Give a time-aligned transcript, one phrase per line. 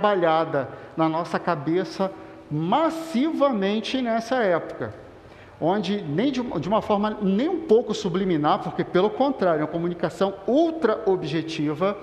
[0.00, 2.10] trabalhada na nossa cabeça
[2.50, 4.94] massivamente nessa época,
[5.60, 9.70] onde nem de, de uma forma nem um pouco subliminar, porque pelo contrário, é uma
[9.70, 11.96] comunicação ultra objetiva,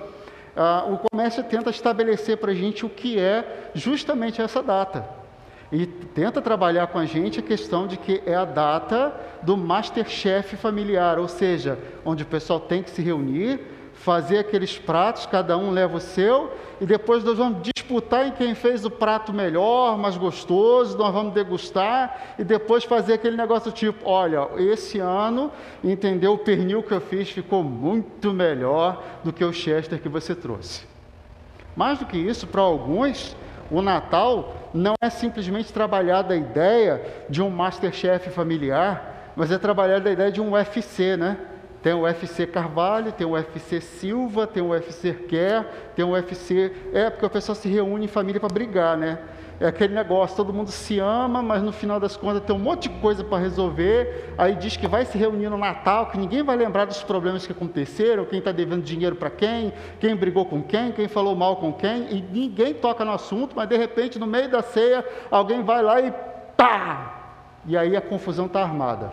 [0.56, 5.04] uh, o comércio tenta estabelecer para a gente o que é justamente essa data.
[5.70, 9.12] E tenta trabalhar com a gente a questão de que é a data
[9.42, 13.60] do Masterchef familiar, ou seja, onde o pessoal tem que se reunir,
[13.98, 18.54] fazer aqueles pratos, cada um leva o seu, e depois nós vamos disputar em quem
[18.54, 24.08] fez o prato melhor, mais gostoso, nós vamos degustar, e depois fazer aquele negócio tipo,
[24.08, 25.50] olha, esse ano,
[25.82, 30.34] entendeu, o pernil que eu fiz ficou muito melhor do que o Chester que você
[30.34, 30.86] trouxe.
[31.76, 33.36] Mais do que isso, para alguns,
[33.70, 40.00] o Natal não é simplesmente trabalhar da ideia de um Masterchef familiar, mas é trabalhar
[40.00, 41.36] da ideia de um UFC, né?
[41.82, 46.72] Tem o UFC Carvalho, tem o UFC Silva, tem o UFC Quer, tem o UFC.
[46.92, 49.18] É, porque o pessoal se reúne em família para brigar, né?
[49.60, 52.88] É aquele negócio, todo mundo se ama, mas no final das contas tem um monte
[52.88, 54.32] de coisa para resolver.
[54.38, 57.50] Aí diz que vai se reunir no Natal, que ninguém vai lembrar dos problemas que
[57.50, 61.72] aconteceram, quem está devendo dinheiro para quem, quem brigou com quem, quem falou mal com
[61.72, 65.82] quem, e ninguém toca no assunto, mas de repente, no meio da ceia, alguém vai
[65.82, 66.12] lá e
[66.56, 67.14] pá!
[67.66, 69.10] E aí a confusão está armada.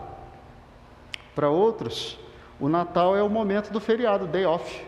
[1.34, 2.20] Para outros,
[2.59, 4.86] o Natal é o momento do feriado, day off.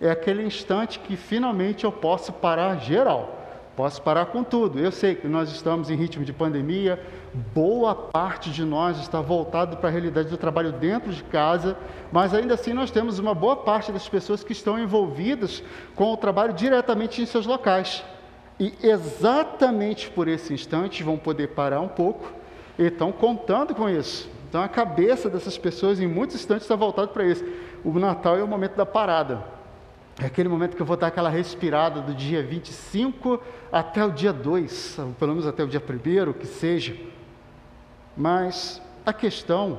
[0.00, 3.38] É aquele instante que finalmente eu posso parar geral.
[3.76, 4.78] Posso parar com tudo.
[4.78, 7.00] Eu sei que nós estamos em ritmo de pandemia,
[7.54, 11.76] boa parte de nós está voltado para a realidade do trabalho dentro de casa,
[12.10, 15.62] mas ainda assim nós temos uma boa parte das pessoas que estão envolvidas
[15.94, 18.04] com o trabalho diretamente em seus locais.
[18.60, 22.30] E exatamente por esse instante vão poder parar um pouco
[22.78, 24.28] e estão contando com isso.
[24.52, 27.42] Então a cabeça dessas pessoas em muitos instantes está voltada para isso.
[27.82, 29.42] O Natal é o momento da parada.
[30.20, 33.40] É aquele momento que eu vou dar aquela respirada do dia 25
[33.72, 36.94] até o dia 2, pelo menos até o dia 1, que seja.
[38.14, 39.78] Mas a questão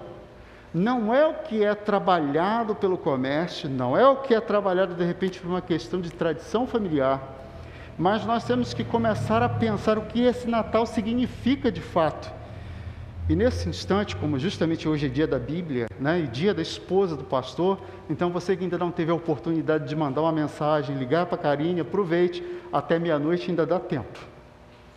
[0.74, 5.04] não é o que é trabalhado pelo comércio, não é o que é trabalhado de
[5.04, 7.22] repente por uma questão de tradição familiar,
[7.96, 12.42] mas nós temos que começar a pensar o que esse Natal significa de fato.
[13.30, 17.16] E nesse instante, como justamente hoje é dia da Bíblia, né, e dia da esposa
[17.16, 17.80] do pastor,
[18.10, 21.42] então você que ainda não teve a oportunidade de mandar uma mensagem, ligar para a
[21.42, 24.20] Karine, aproveite, até meia-noite ainda dá tempo.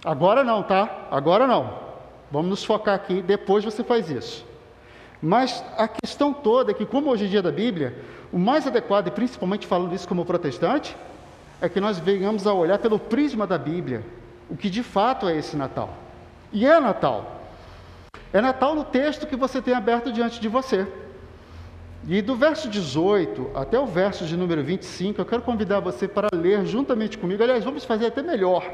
[0.04, 1.06] Agora não, tá?
[1.08, 1.78] Agora não.
[2.28, 4.44] Vamos nos focar aqui, depois você faz isso.
[5.22, 7.96] Mas a questão toda é que, como hoje é dia da Bíblia,
[8.32, 10.96] o mais adequado, e principalmente falando isso como protestante,
[11.60, 14.04] é que nós venhamos a olhar pelo prisma da Bíblia,
[14.50, 15.94] o que de fato é esse Natal.
[16.52, 17.35] E é Natal.
[18.32, 20.86] É Natal no texto que você tem aberto diante de você.
[22.08, 26.28] E do verso 18 até o verso de número 25, eu quero convidar você para
[26.32, 27.42] ler juntamente comigo.
[27.42, 28.64] Aliás, vamos fazer até melhor.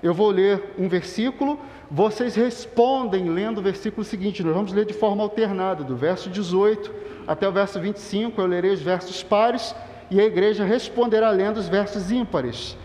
[0.00, 1.58] Eu vou ler um versículo,
[1.90, 4.44] vocês respondem lendo o versículo seguinte.
[4.44, 6.92] Nós vamos ler de forma alternada, do verso 18
[7.26, 8.40] até o verso 25.
[8.40, 9.74] Eu lerei os versos pares
[10.08, 12.76] e a igreja responderá lendo os versos ímpares.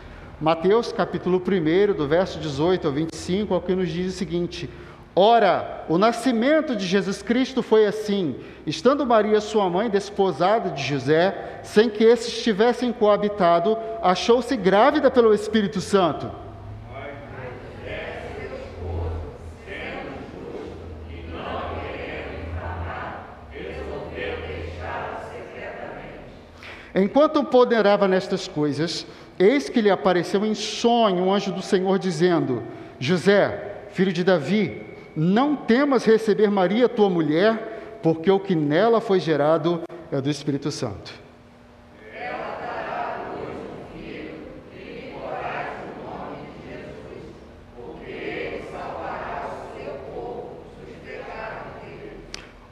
[0.41, 4.67] Mateus, capítulo 1, do verso 18 ao 25, é o que nos diz o seguinte:
[5.15, 8.35] Ora, o nascimento de Jesus Cristo foi assim:
[8.65, 15.33] estando Maria, sua mãe, desposada de José, sem que esses tivessem coabitado, achou-se grávida pelo
[15.33, 16.31] Espírito Santo.
[26.95, 29.05] Enquanto ponderava nestas coisas,
[29.39, 32.63] eis que lhe apareceu em sonho um anjo do Senhor dizendo:
[32.99, 39.19] José, filho de Davi, não temas receber Maria, tua mulher, porque o que nela foi
[39.19, 39.81] gerado
[40.11, 41.23] é do Espírito Santo.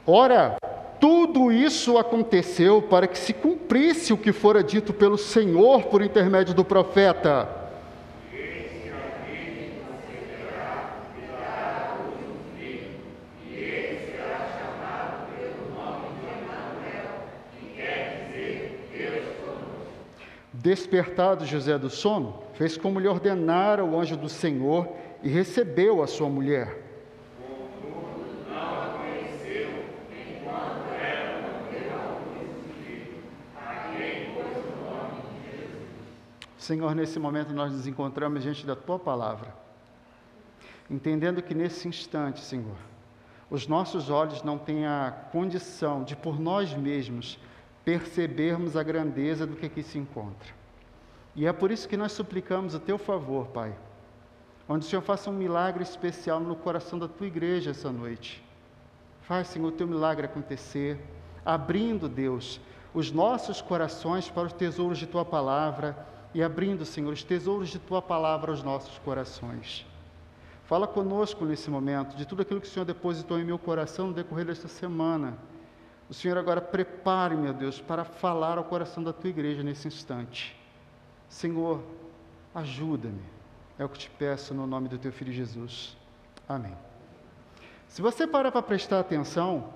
[0.04, 0.56] Ora,
[1.00, 6.52] tudo isso aconteceu para que se cumprisse o que fora dito pelo Senhor por intermédio
[6.52, 7.61] do profeta.
[20.62, 24.88] Despertado José do sono, fez como lhe ordenara o anjo do Senhor
[25.20, 26.80] e recebeu a sua mulher.
[36.56, 39.52] Senhor, nesse momento nós nos encontramos diante da tua palavra,
[40.88, 42.76] entendendo que nesse instante, Senhor,
[43.50, 47.36] os nossos olhos não têm a condição de por nós mesmos
[47.84, 50.52] percebermos a grandeza do que aqui se encontra.
[51.34, 53.74] E é por isso que nós suplicamos o teu favor, Pai.
[54.68, 58.42] Onde o Senhor faça um milagre especial no coração da tua igreja essa noite.
[59.22, 60.98] Faz, Senhor, o teu milagre acontecer,
[61.44, 62.60] abrindo, Deus,
[62.94, 67.78] os nossos corações para os tesouros de tua palavra e abrindo, Senhor, os tesouros de
[67.78, 69.86] tua palavra aos nossos corações.
[70.64, 74.12] Fala conosco nesse momento de tudo aquilo que o Senhor depositou em meu coração no
[74.12, 75.36] decorrer desta semana.
[76.12, 80.54] O Senhor agora prepare, meu Deus, para falar ao coração da tua igreja nesse instante.
[81.26, 81.82] Senhor,
[82.54, 83.22] ajuda-me.
[83.78, 85.96] É o que te peço no nome do teu filho Jesus.
[86.46, 86.76] Amém.
[87.88, 89.72] Se você parar para prestar atenção,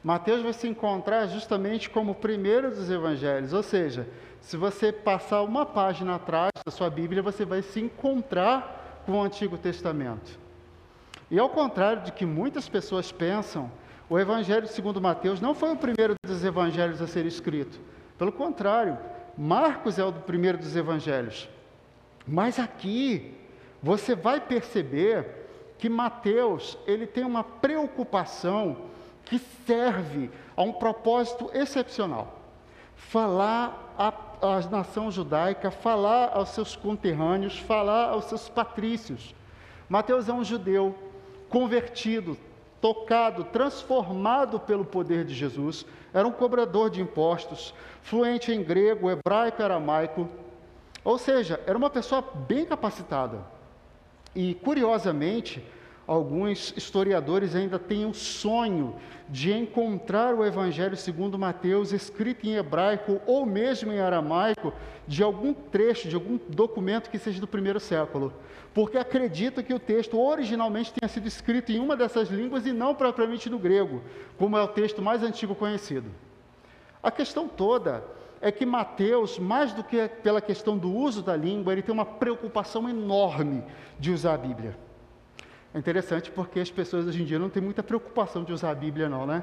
[0.00, 4.08] Mateus vai se encontrar justamente como o primeiro dos evangelhos, ou seja,
[4.40, 9.22] se você passar uma página atrás da sua Bíblia, você vai se encontrar com o
[9.24, 10.38] Antigo Testamento.
[11.28, 13.72] E ao contrário de que muitas pessoas pensam,
[14.08, 17.80] o Evangelho segundo Mateus não foi o primeiro dos evangelhos a ser escrito.
[18.18, 18.98] Pelo contrário,
[19.36, 21.48] Marcos é o primeiro dos evangelhos.
[22.26, 23.34] Mas aqui
[23.82, 25.26] você vai perceber
[25.78, 28.76] que Mateus, ele tem uma preocupação
[29.24, 32.38] que serve a um propósito excepcional.
[32.96, 34.08] Falar à,
[34.40, 39.34] à nação judaica, falar aos seus conterrâneos, falar aos seus patrícios.
[39.88, 40.94] Mateus é um judeu
[41.48, 42.36] convertido,
[42.84, 47.72] tocado, transformado pelo poder de Jesus, era um cobrador de impostos,
[48.02, 50.28] fluente em grego, hebraico e aramaico,
[51.02, 53.38] ou seja, era uma pessoa bem capacitada.
[54.34, 55.66] E, curiosamente,
[56.06, 58.94] alguns historiadores ainda têm o sonho
[59.28, 64.72] de encontrar o Evangelho segundo Mateus escrito em hebraico ou mesmo em aramaico
[65.06, 68.32] de algum trecho, de algum documento que seja do primeiro século,
[68.72, 72.94] porque acredita que o texto originalmente tenha sido escrito em uma dessas línguas e não
[72.94, 74.02] propriamente no grego,
[74.38, 76.10] como é o texto mais antigo conhecido.
[77.02, 78.04] A questão toda
[78.40, 82.04] é que Mateus, mais do que pela questão do uso da língua, ele tem uma
[82.04, 83.62] preocupação enorme
[83.98, 84.76] de usar a Bíblia.
[85.74, 88.74] É interessante porque as pessoas hoje em dia não têm muita preocupação de usar a
[88.76, 89.42] Bíblia, não, né?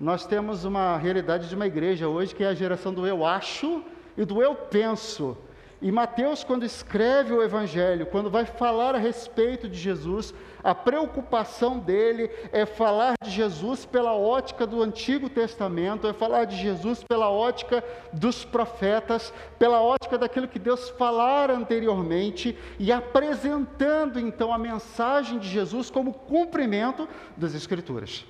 [0.00, 3.84] Nós temos uma realidade de uma igreja hoje que é a geração do eu acho
[4.16, 5.36] e do eu penso.
[5.80, 11.78] E Mateus, quando escreve o Evangelho, quando vai falar a respeito de Jesus, a preocupação
[11.78, 17.30] dele é falar de Jesus pela ótica do Antigo Testamento, é falar de Jesus pela
[17.30, 25.38] ótica dos profetas, pela ótica daquilo que Deus falara anteriormente e apresentando então a mensagem
[25.38, 28.26] de Jesus como cumprimento das Escrituras.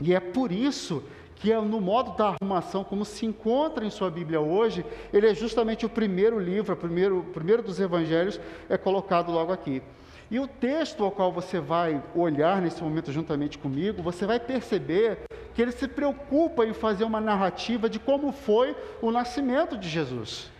[0.00, 4.10] E é por isso que é no modo da arrumação, como se encontra em sua
[4.10, 8.76] Bíblia hoje, ele é justamente o primeiro livro, o primeiro, o primeiro dos evangelhos, é
[8.76, 9.82] colocado logo aqui.
[10.30, 15.20] E o texto ao qual você vai olhar nesse momento juntamente comigo, você vai perceber
[15.54, 20.50] que ele se preocupa em fazer uma narrativa de como foi o nascimento de Jesus.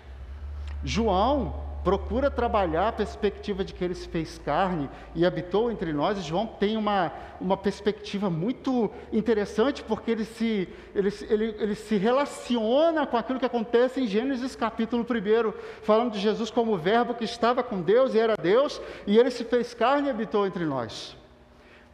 [0.83, 6.19] João, procura trabalhar a perspectiva de que ele se fez carne e habitou entre nós.
[6.19, 11.96] E João tem uma, uma perspectiva muito interessante, porque ele se, ele, ele, ele se
[11.96, 17.14] relaciona com aquilo que acontece em Gênesis capítulo 1, falando de Jesus como o Verbo
[17.14, 20.67] que estava com Deus e era Deus, e ele se fez carne e habitou entre
[20.67, 21.17] nós.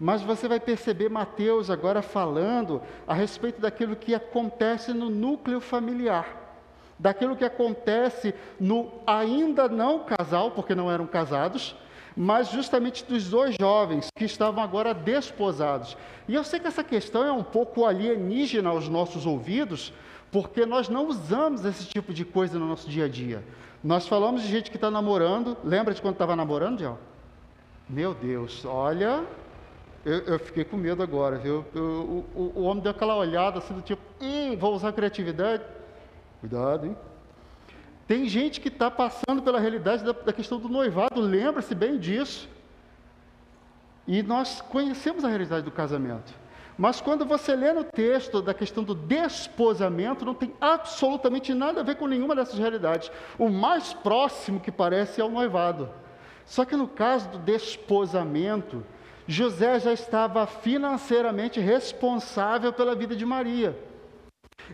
[0.01, 6.44] Mas você vai perceber Mateus agora falando a respeito daquilo que acontece no núcleo familiar
[6.99, 11.77] daquilo que acontece no ainda não casal, porque não eram casados,
[12.17, 15.97] mas justamente dos dois jovens que estavam agora desposados.
[16.29, 19.93] E eu sei que essa questão é um pouco alienígena aos nossos ouvidos,
[20.31, 23.45] porque nós não usamos esse tipo de coisa no nosso dia a dia.
[23.83, 26.99] Nós falamos de gente que está namorando, lembra de quando estava namorando, Diel?
[27.89, 29.25] Meu Deus, olha,
[30.05, 31.65] eu, eu, fiquei com medo agora, viu?
[31.75, 35.63] Eu, o, o, homem deu aquela olhada assim do tipo, hum, vou usar criatividade.
[36.45, 36.97] Cuidado, hein?
[38.07, 42.47] Tem gente que está passando pela realidade da, da questão do noivado, lembra-se bem disso.
[44.07, 46.35] E nós conhecemos a realidade do casamento.
[46.77, 51.83] Mas quando você lê no texto da questão do desposamento, não tem absolutamente nada a
[51.83, 53.11] ver com nenhuma dessas realidades.
[53.39, 55.89] O mais próximo que parece é o noivado.
[56.45, 58.85] Só que no caso do desposamento,
[59.27, 63.94] José já estava financeiramente responsável pela vida de Maria.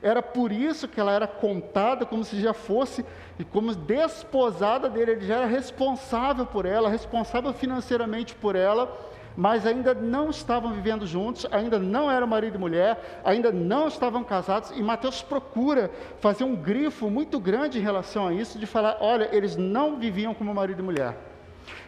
[0.02, 3.04] Era por isso que ela era contada como se já fosse,
[3.38, 8.96] e como desposada dele, ele já era responsável por ela, responsável financeiramente por ela,
[9.36, 14.22] mas ainda não estavam vivendo juntos, ainda não eram marido e mulher, ainda não estavam
[14.24, 18.98] casados, e Mateus procura fazer um grifo muito grande em relação a isso, de falar:
[19.00, 21.16] olha, eles não viviam como marido e mulher.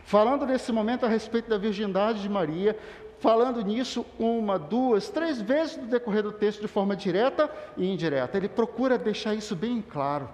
[0.05, 2.77] Falando nesse momento a respeito da virgindade de Maria,
[3.23, 8.37] falando nisso uma, duas, três vezes no decorrer do texto de forma direta e indireta.
[8.37, 10.29] Ele procura deixar isso bem claro.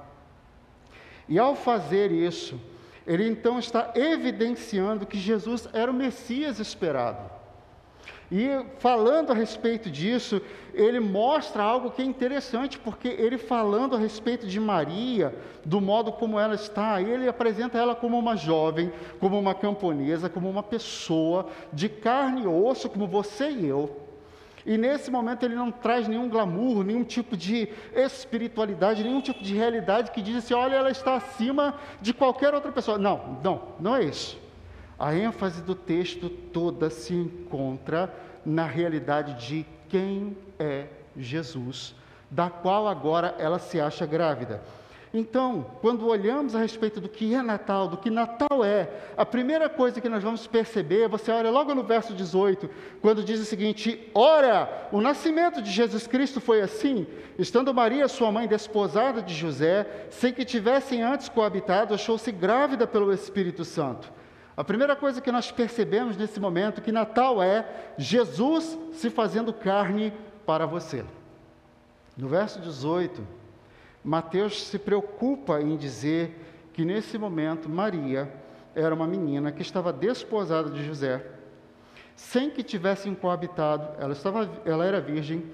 [1.28, 2.58] E ao fazer isso,
[3.06, 7.37] ele então está evidenciando que Jesus era o Messias esperado.
[8.30, 10.40] E falando a respeito disso,
[10.74, 16.12] ele mostra algo que é interessante, porque ele falando a respeito de Maria, do modo
[16.12, 21.46] como ela está, ele apresenta ela como uma jovem, como uma camponesa, como uma pessoa
[21.72, 24.08] de carne e osso, como você e eu.
[24.66, 29.54] E nesse momento ele não traz nenhum glamour, nenhum tipo de espiritualidade, nenhum tipo de
[29.54, 32.98] realidade que diz assim: olha, ela está acima de qualquer outra pessoa.
[32.98, 34.38] Não, não, não é isso.
[34.98, 38.12] A ênfase do texto toda se encontra
[38.44, 40.86] na realidade de quem é
[41.16, 41.94] Jesus,
[42.30, 44.60] da qual agora ela se acha grávida.
[45.14, 49.68] Então, quando olhamos a respeito do que é Natal, do que Natal é, a primeira
[49.68, 52.68] coisa que nós vamos perceber, você olha logo no verso 18,
[53.00, 57.06] quando diz o seguinte: Ora, o nascimento de Jesus Cristo foi assim,
[57.38, 63.12] estando Maria, sua mãe, desposada de José, sem que tivessem antes coabitado, achou-se grávida pelo
[63.12, 64.17] Espírito Santo.
[64.58, 67.64] A primeira coisa que nós percebemos nesse momento que Natal é
[67.96, 70.12] Jesus se fazendo carne
[70.44, 71.04] para você.
[72.16, 73.24] No verso 18,
[74.02, 78.28] Mateus se preocupa em dizer que nesse momento Maria
[78.74, 81.24] era uma menina que estava desposada de José,
[82.16, 85.44] sem que tivessem coabitado, ela, estava, ela era virgem,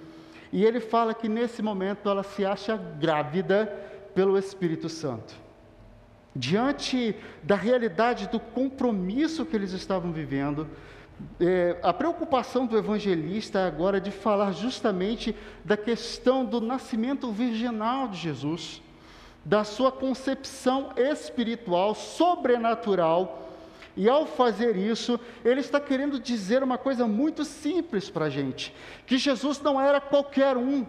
[0.51, 3.67] e ele fala que nesse momento ela se acha grávida
[4.15, 5.44] pelo Espírito Santo
[6.35, 10.69] diante da realidade do compromisso que eles estavam vivendo,
[11.41, 18.09] é, a preocupação do evangelista é agora de falar justamente da questão do nascimento virginal
[18.09, 18.83] de Jesus,
[19.45, 23.43] da sua concepção espiritual, sobrenatural.
[23.97, 28.75] E ao fazer isso, ele está querendo dizer uma coisa muito simples para a gente:
[29.07, 30.85] que Jesus não era qualquer um,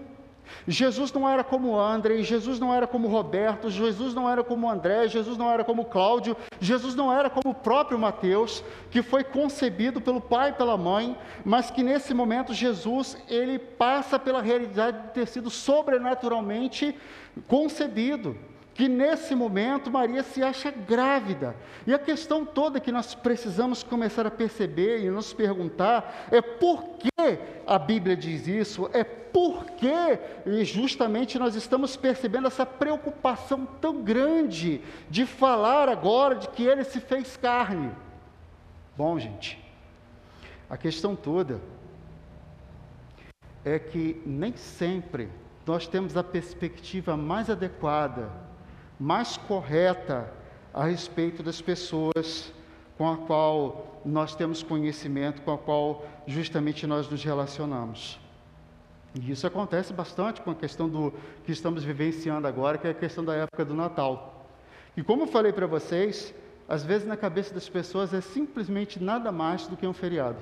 [0.68, 5.08] Jesus não era como André, Jesus não era como Roberto, Jesus não era como André,
[5.08, 10.02] Jesus não era como Cláudio, Jesus não era como o próprio Mateus, que foi concebido
[10.02, 15.14] pelo pai e pela mãe, mas que nesse momento Jesus, ele passa pela realidade de
[15.14, 16.98] ter sido sobrenaturalmente
[17.48, 18.38] concebido
[18.76, 21.56] que nesse momento Maria se acha grávida.
[21.88, 26.84] E a questão toda que nós precisamos começar a perceber e nos perguntar é por
[26.98, 27.10] que
[27.66, 29.04] a Bíblia diz isso, é
[29.36, 36.64] por que justamente nós estamos percebendo essa preocupação tão grande de falar agora de que
[36.64, 37.92] ele se fez carne.
[38.96, 39.62] Bom, gente,
[40.70, 41.60] a questão toda
[43.66, 45.28] é que nem sempre
[45.66, 48.32] nós temos a perspectiva mais adequada
[48.98, 50.32] mais correta
[50.74, 52.54] a respeito das pessoas
[52.98, 58.24] com a qual nós temos conhecimento, com a qual justamente nós nos relacionamos.
[59.20, 61.14] E isso acontece bastante com a questão do
[61.46, 64.46] que estamos vivenciando agora, que é a questão da época do Natal.
[64.98, 66.34] E como eu falei para vocês,
[66.68, 70.38] às vezes na cabeça das pessoas é simplesmente nada mais do que um feriado.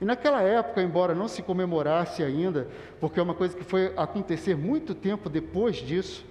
[0.00, 2.68] E naquela época, embora não se comemorasse ainda,
[3.00, 6.24] porque é uma coisa que foi acontecer muito tempo depois disso,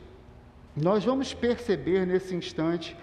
[0.76, 2.96] nós vamos perceber nesse instante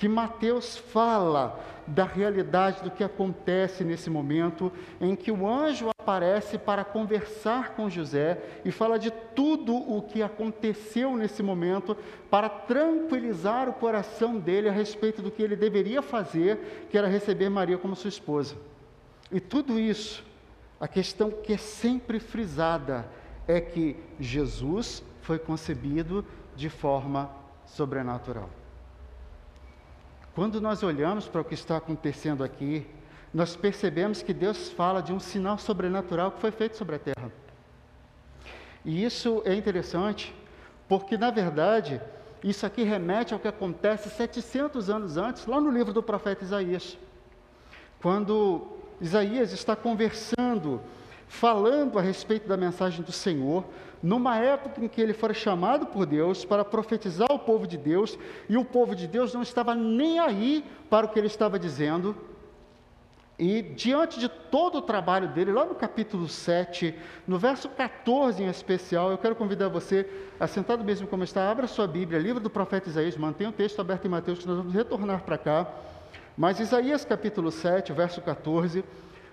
[0.00, 6.56] que Mateus fala da realidade do que acontece nesse momento em que o anjo aparece
[6.56, 11.94] para conversar com José e fala de tudo o que aconteceu nesse momento
[12.30, 17.50] para tranquilizar o coração dele a respeito do que ele deveria fazer, que era receber
[17.50, 18.56] Maria como sua esposa.
[19.30, 20.24] E tudo isso,
[20.80, 23.06] a questão que é sempre frisada
[23.46, 26.24] é que Jesus foi concebido
[26.56, 27.30] de forma
[27.66, 28.48] sobrenatural.
[30.34, 32.86] Quando nós olhamos para o que está acontecendo aqui,
[33.34, 37.32] nós percebemos que Deus fala de um sinal sobrenatural que foi feito sobre a terra.
[38.84, 40.34] E isso é interessante,
[40.88, 42.00] porque na verdade,
[42.42, 46.96] isso aqui remete ao que acontece 700 anos antes, lá no livro do profeta Isaías.
[48.00, 48.66] Quando
[49.00, 50.80] Isaías está conversando,
[51.30, 53.64] falando a respeito da mensagem do Senhor,
[54.02, 58.18] numa época em que ele fora chamado por Deus para profetizar o povo de Deus,
[58.48, 62.16] e o povo de Deus não estava nem aí para o que ele estava dizendo.
[63.38, 66.96] E diante de todo o trabalho dele, lá no capítulo 7,
[67.28, 71.86] no verso 14 em especial, eu quero convidar você, assentado mesmo como está, abra sua
[71.86, 75.22] Bíblia, livro do profeta Isaías, mantenha o texto aberto em Mateus, que nós vamos retornar
[75.22, 75.72] para cá.
[76.36, 78.84] Mas Isaías capítulo 7, verso 14,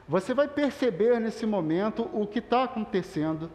[0.07, 3.51] você vai perceber nesse momento o que está acontecendo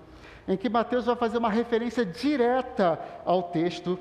[0.47, 3.99] em que Mateus vai fazer uma referência direta ao texto.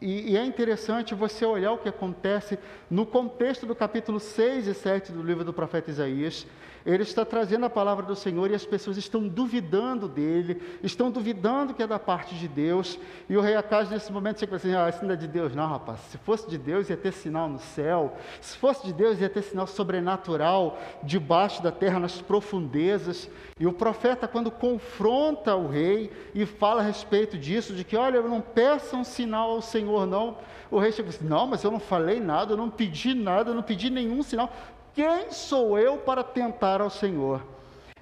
[0.00, 2.58] E, e, é interessante você olhar o que acontece
[2.90, 6.46] no contexto do capítulo 6 e 7 do livro do profeta Isaías.
[6.86, 11.72] Ele está trazendo a palavra do Senhor e as pessoas estão duvidando dele, estão duvidando
[11.72, 12.98] que é da parte de Deus.
[13.26, 15.66] E o rei Acaz, nesse momento, chega assim: Ah, isso não é de Deus, não,
[15.66, 16.00] rapaz.
[16.10, 18.14] Se fosse de Deus, ia ter sinal no céu.
[18.40, 23.30] Se fosse de Deus, ia ter sinal sobrenatural debaixo da terra, nas profundezas.
[23.58, 28.20] E o profeta, quando confronta o rei e fala a respeito disso, de que, olha,
[28.20, 30.36] não peça um sinal ao Senhor, não.
[30.70, 33.54] O rei chega assim: Não, mas eu não falei nada, eu não pedi nada, eu
[33.54, 34.52] não pedi nenhum sinal.
[34.94, 37.42] Quem sou eu para tentar ao Senhor?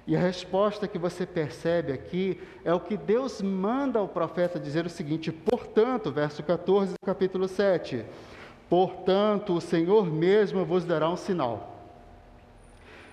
[0.05, 4.85] E a resposta que você percebe aqui é o que Deus manda ao profeta dizer
[4.85, 8.05] o seguinte: portanto, verso 14 do capítulo 7:
[8.69, 11.79] Portanto, o Senhor mesmo vos dará um sinal.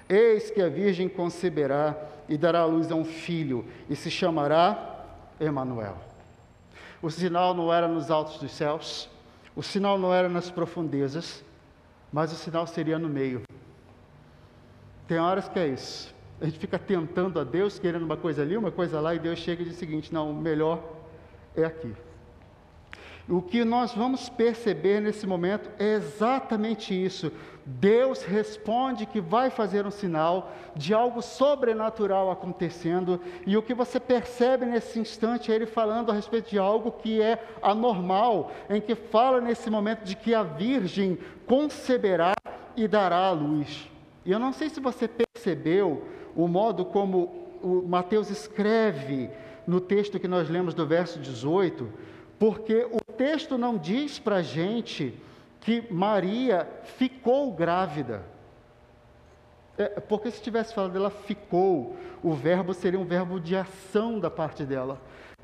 [0.07, 1.97] Eis que a virgem conceberá
[2.29, 5.07] e dará à luz a um filho, e se chamará
[5.41, 5.97] Emanuel.
[7.01, 9.09] O sinal não era nos altos dos céus,
[9.57, 11.43] o sinal não era nas profundezas,
[12.13, 13.43] mas o sinal seria no meio.
[15.11, 16.15] Tem horas que é isso.
[16.41, 19.41] A gente fica tentando a Deus, querendo uma coisa ali, uma coisa lá, e Deus
[19.41, 20.81] chega e diz o seguinte: não, o melhor
[21.57, 21.93] é aqui.
[23.29, 27.33] O que nós vamos perceber nesse momento é exatamente isso.
[27.67, 33.99] Deus responde que vai fazer um sinal de algo sobrenatural acontecendo, e o que você
[33.99, 38.95] percebe nesse instante é ele falando a respeito de algo que é anormal, em que
[38.95, 42.33] fala nesse momento de que a virgem conceberá
[42.77, 43.91] e dará à luz.
[44.25, 49.31] E eu não sei se você percebeu o modo como o Mateus escreve
[49.67, 51.89] no texto que nós lemos do verso 18,
[52.39, 55.15] porque o texto não diz para a gente
[55.61, 58.25] que Maria ficou grávida.
[59.77, 64.31] É, porque se tivesse falado dela ficou, o verbo seria um verbo de ação da
[64.31, 65.01] parte dela.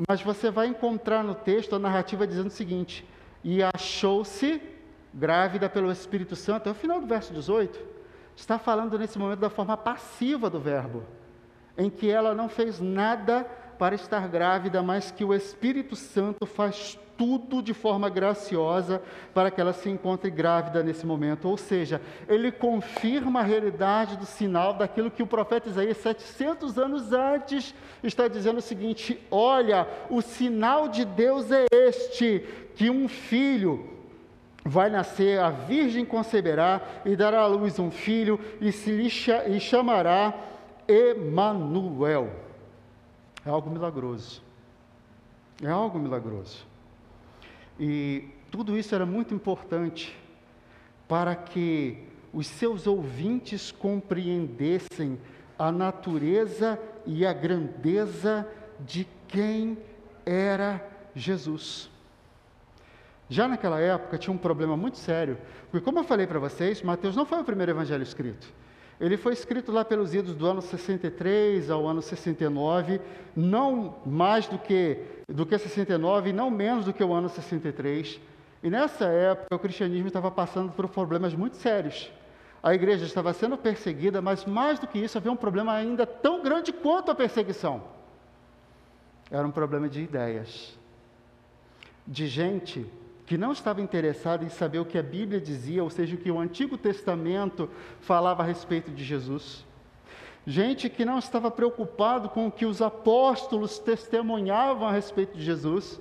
[0.09, 3.07] Mas você vai encontrar no texto a narrativa dizendo o seguinte:
[3.43, 4.61] e achou-se
[5.13, 7.96] grávida pelo Espírito Santo, é o final do verso 18
[8.37, 11.03] está falando nesse momento da forma passiva do verbo,
[11.77, 13.45] em que ela não fez nada
[13.79, 19.03] para estar grávida, mas que o Espírito Santo faz tudo de forma graciosa
[19.33, 21.49] para que ela se encontre grávida nesse momento.
[21.49, 27.13] Ou seja, ele confirma a realidade do sinal daquilo que o profeta Isaías, 700 anos
[27.13, 33.96] antes, está dizendo o seguinte: olha, o sinal de Deus é este, que um filho
[34.67, 39.61] vai nascer, a virgem conceberá e dará à luz um filho e se lhe e
[39.61, 40.35] chamará
[40.89, 42.31] Emanuel.
[43.45, 44.43] É algo milagroso.
[45.63, 46.67] É algo milagroso.
[47.79, 50.17] E tudo isso era muito importante
[51.07, 55.19] para que os seus ouvintes compreendessem
[55.57, 58.47] a natureza e a grandeza
[58.81, 59.79] de quem
[60.25, 61.89] era Jesus.
[63.29, 65.37] Já naquela época tinha um problema muito sério,
[65.71, 68.47] porque, como eu falei para vocês, Mateus não foi o primeiro evangelho escrito.
[69.01, 73.01] Ele foi escrito lá pelos idos do ano 63 ao ano 69,
[73.35, 78.19] não mais do que, do que 69 e não menos do que o ano 63.
[78.63, 82.11] E nessa época o cristianismo estava passando por problemas muito sérios.
[82.63, 86.43] A igreja estava sendo perseguida, mas mais do que isso, havia um problema ainda tão
[86.43, 87.85] grande quanto a perseguição.
[89.31, 90.79] Era um problema de ideias,
[92.07, 92.87] de gente
[93.27, 96.31] que não estava interessado em saber o que a Bíblia dizia, ou seja, o que
[96.31, 97.69] o Antigo Testamento
[98.01, 99.67] falava a respeito de Jesus.
[100.47, 106.01] Gente que não estava preocupado com o que os apóstolos testemunhavam a respeito de Jesus,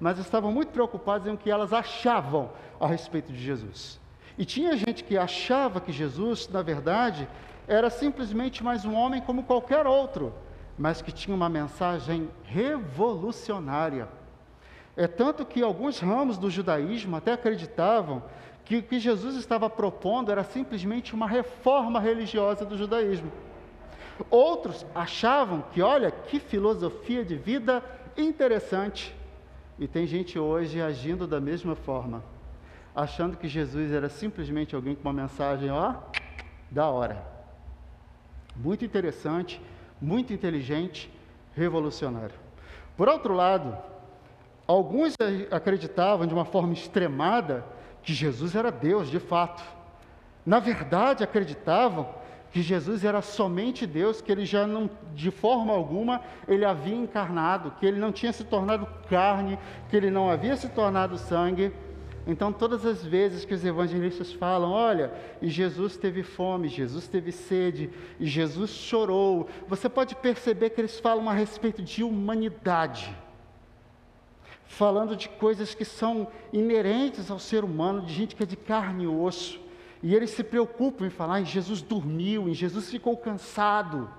[0.00, 2.50] mas estavam muito preocupados em o que elas achavam
[2.80, 4.00] a respeito de Jesus.
[4.38, 7.28] E tinha gente que achava que Jesus, na verdade,
[7.68, 10.32] era simplesmente mais um homem como qualquer outro,
[10.78, 14.08] mas que tinha uma mensagem revolucionária
[14.96, 18.22] é tanto que alguns ramos do judaísmo até acreditavam
[18.64, 23.30] que o que Jesus estava propondo era simplesmente uma reforma religiosa do judaísmo.
[24.30, 27.82] Outros achavam que, olha, que filosofia de vida
[28.16, 29.14] interessante.
[29.78, 32.22] E tem gente hoje agindo da mesma forma,
[32.94, 35.96] achando que Jesus era simplesmente alguém com uma mensagem, ó,
[36.70, 37.26] da hora.
[38.56, 39.60] Muito interessante,
[40.00, 41.10] muito inteligente,
[41.54, 42.36] revolucionário.
[42.96, 43.76] Por outro lado,
[44.66, 45.14] Alguns
[45.50, 47.64] acreditavam de uma forma extremada
[48.02, 49.62] que Jesus era Deus de fato.
[50.44, 52.08] Na verdade, acreditavam
[52.50, 57.72] que Jesus era somente Deus, que ele já não, de forma alguma, ele havia encarnado,
[57.72, 59.58] que ele não tinha se tornado carne,
[59.90, 61.72] que ele não havia se tornado sangue.
[62.26, 67.32] Então, todas as vezes que os evangelistas falam, olha, e Jesus teve fome, Jesus teve
[67.32, 73.14] sede, e Jesus chorou, você pode perceber que eles falam a respeito de humanidade
[74.76, 79.04] falando de coisas que são inerentes ao ser humano, de gente que é de carne
[79.04, 79.60] e osso.
[80.02, 84.10] E eles se preocupam em falar em Jesus dormiu, em Jesus ficou cansado.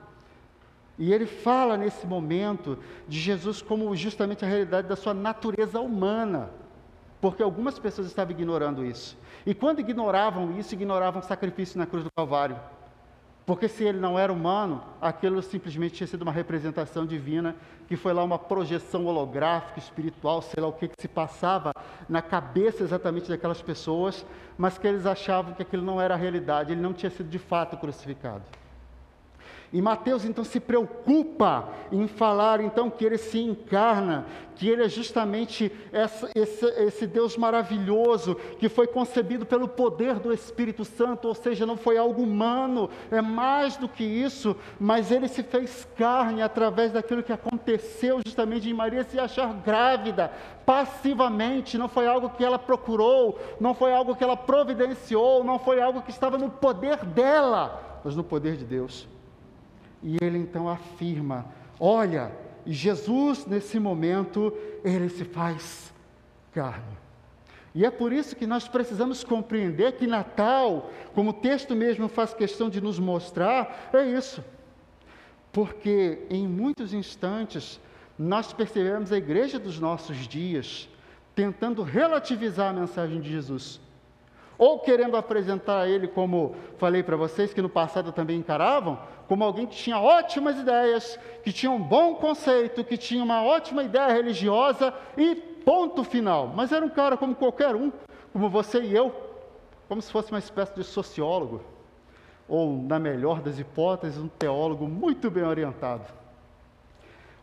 [0.98, 6.50] E ele fala nesse momento de Jesus como justamente a realidade da sua natureza humana,
[7.20, 9.18] porque algumas pessoas estavam ignorando isso.
[9.46, 12.58] E quando ignoravam isso, ignoravam o sacrifício na cruz do Calvário.
[13.46, 17.56] Porque se ele não era humano, aquilo simplesmente tinha sido uma representação divina,
[17.88, 21.72] que foi lá uma projeção holográfica, espiritual, sei lá o que, que se passava
[22.10, 24.26] na cabeça exatamente daquelas pessoas,
[24.58, 27.38] mas que eles achavam que aquilo não era a realidade, ele não tinha sido de
[27.38, 28.44] fato crucificado.
[29.76, 34.88] E Mateus então se preocupa em falar então que ele se encarna, que ele é
[34.88, 41.36] justamente essa, esse, esse, Deus maravilhoso que foi concebido pelo poder do Espírito Santo, ou
[41.36, 46.42] seja, não foi algo humano, é mais do que isso, mas ele se fez carne
[46.42, 50.32] através daquilo que aconteceu justamente em Maria se achar grávida,
[50.66, 55.82] passivamente, não foi algo que ela procurou, não foi algo que ela providenciou, não foi
[55.82, 59.14] algo que estava no poder dela, mas no poder de Deus.
[60.06, 61.48] E ele então afirma:
[61.80, 62.32] Olha,
[62.64, 65.92] Jesus nesse momento, ele se faz
[66.54, 66.96] carne.
[67.74, 72.34] E é por isso que nós precisamos compreender que Natal, como o texto mesmo faz
[72.36, 74.44] questão de nos mostrar, é isso.
[75.52, 77.82] Porque em muitos instantes
[78.18, 80.88] nós percebemos a igreja dos nossos dias
[81.34, 83.82] tentando relativizar a mensagem de Jesus
[84.58, 89.66] ou querendo apresentar ele, como falei para vocês, que no passado também encaravam, como alguém
[89.66, 94.94] que tinha ótimas ideias, que tinha um bom conceito, que tinha uma ótima ideia religiosa
[95.18, 96.48] e ponto final.
[96.48, 97.92] Mas era um cara como qualquer um,
[98.32, 99.14] como você e eu,
[99.88, 101.62] como se fosse uma espécie de sociólogo,
[102.48, 106.06] ou, na melhor das hipóteses, um teólogo muito bem orientado.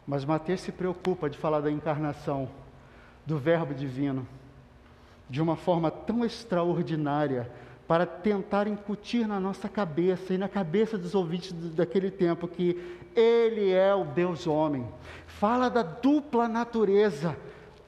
[0.07, 2.49] Mas Mateus se preocupa de falar da encarnação,
[3.27, 4.27] do Verbo divino
[5.33, 7.51] de uma forma tão extraordinária
[7.89, 12.79] para tentar incutir na nossa cabeça e na cabeça dos ouvintes daquele tempo que
[13.17, 14.87] Ele é o Deus homem.
[15.27, 17.35] Fala da dupla natureza,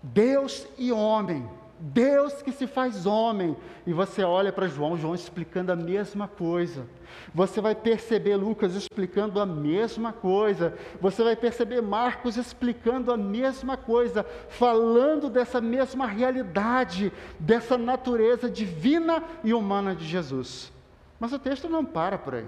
[0.02, 1.46] Deus e homem.
[1.86, 3.54] Deus que se faz homem.
[3.86, 6.86] E você olha para João, João explicando a mesma coisa.
[7.34, 10.72] Você vai perceber Lucas explicando a mesma coisa.
[10.98, 19.22] Você vai perceber Marcos explicando a mesma coisa, falando dessa mesma realidade, dessa natureza divina
[19.42, 20.72] e humana de Jesus.
[21.20, 22.46] Mas o texto não para por aí.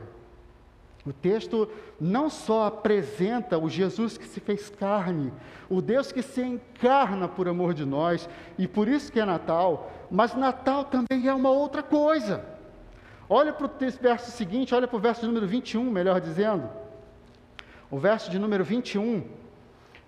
[1.07, 1.69] O texto
[2.01, 5.33] não só apresenta o Jesus que se fez carne,
[5.71, 9.93] o Deus que se encarna por amor de nós, e por isso que é Natal,
[10.11, 12.45] mas Natal também é uma outra coisa.
[13.29, 16.69] Olha para o verso seguinte, olha para o verso número 21, melhor dizendo.
[17.89, 19.25] O verso de número 21,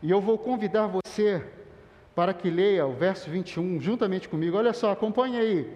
[0.03, 1.45] e eu vou convidar você
[2.13, 4.57] para que leia o verso 21 juntamente comigo.
[4.57, 5.73] Olha só, acompanhe aí.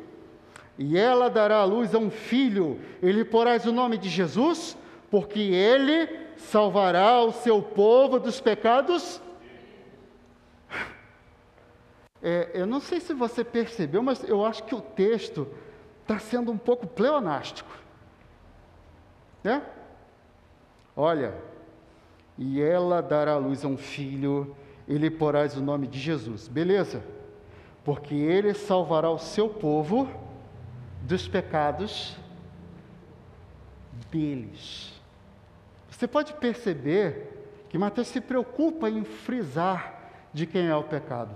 [0.76, 4.76] E ela dará à luz a um filho, ele porás o nome de Jesus,
[5.12, 9.20] porque ele salvará o seu povo dos pecados.
[12.22, 15.46] É, eu não sei se você percebeu, mas eu acho que o texto
[16.00, 17.70] está sendo um pouco pleonástico.
[19.44, 19.62] Né?
[20.96, 21.34] Olha,
[22.38, 24.56] e ela dará à luz a um filho,
[24.88, 27.04] ele porás o nome de Jesus, beleza?
[27.84, 30.08] Porque ele salvará o seu povo
[31.02, 32.16] dos pecados
[34.10, 34.91] deles.
[36.02, 41.30] Você pode perceber que Mateus se preocupa em frisar de quem é o pecado.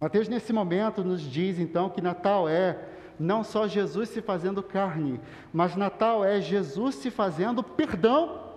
[0.00, 2.78] Mateus, nesse momento, nos diz então que Natal é
[3.18, 5.20] não só Jesus se fazendo carne,
[5.52, 8.54] mas Natal é Jesus se fazendo perdão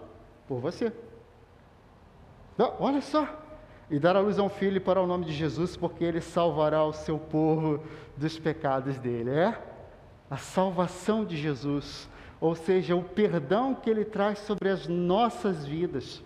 [0.47, 0.93] por você.
[2.57, 3.27] Não, olha só.
[3.91, 6.81] E dar a luz a um filho para o nome de Jesus, porque ele salvará
[6.85, 7.83] o seu povo
[8.15, 9.31] dos pecados dele.
[9.31, 9.61] É
[10.31, 12.07] a salvação de Jesus
[12.43, 16.21] ou seja, o perdão que ele traz sobre as nossas vidas.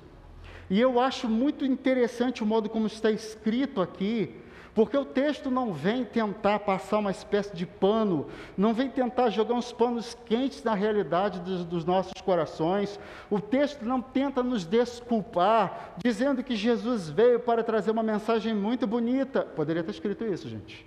[0.68, 4.36] E eu acho muito interessante o modo como está escrito aqui,
[4.74, 8.26] porque o texto não vem tentar passar uma espécie de pano,
[8.58, 13.00] não vem tentar jogar uns panos quentes na realidade dos, dos, nossos corações.
[13.30, 18.88] O texto não tenta nos desculpar, dizendo que Jesus veio para trazer uma mensagem muito
[18.88, 19.44] bonita.
[19.44, 20.84] Poderia ter escrito isso, gente,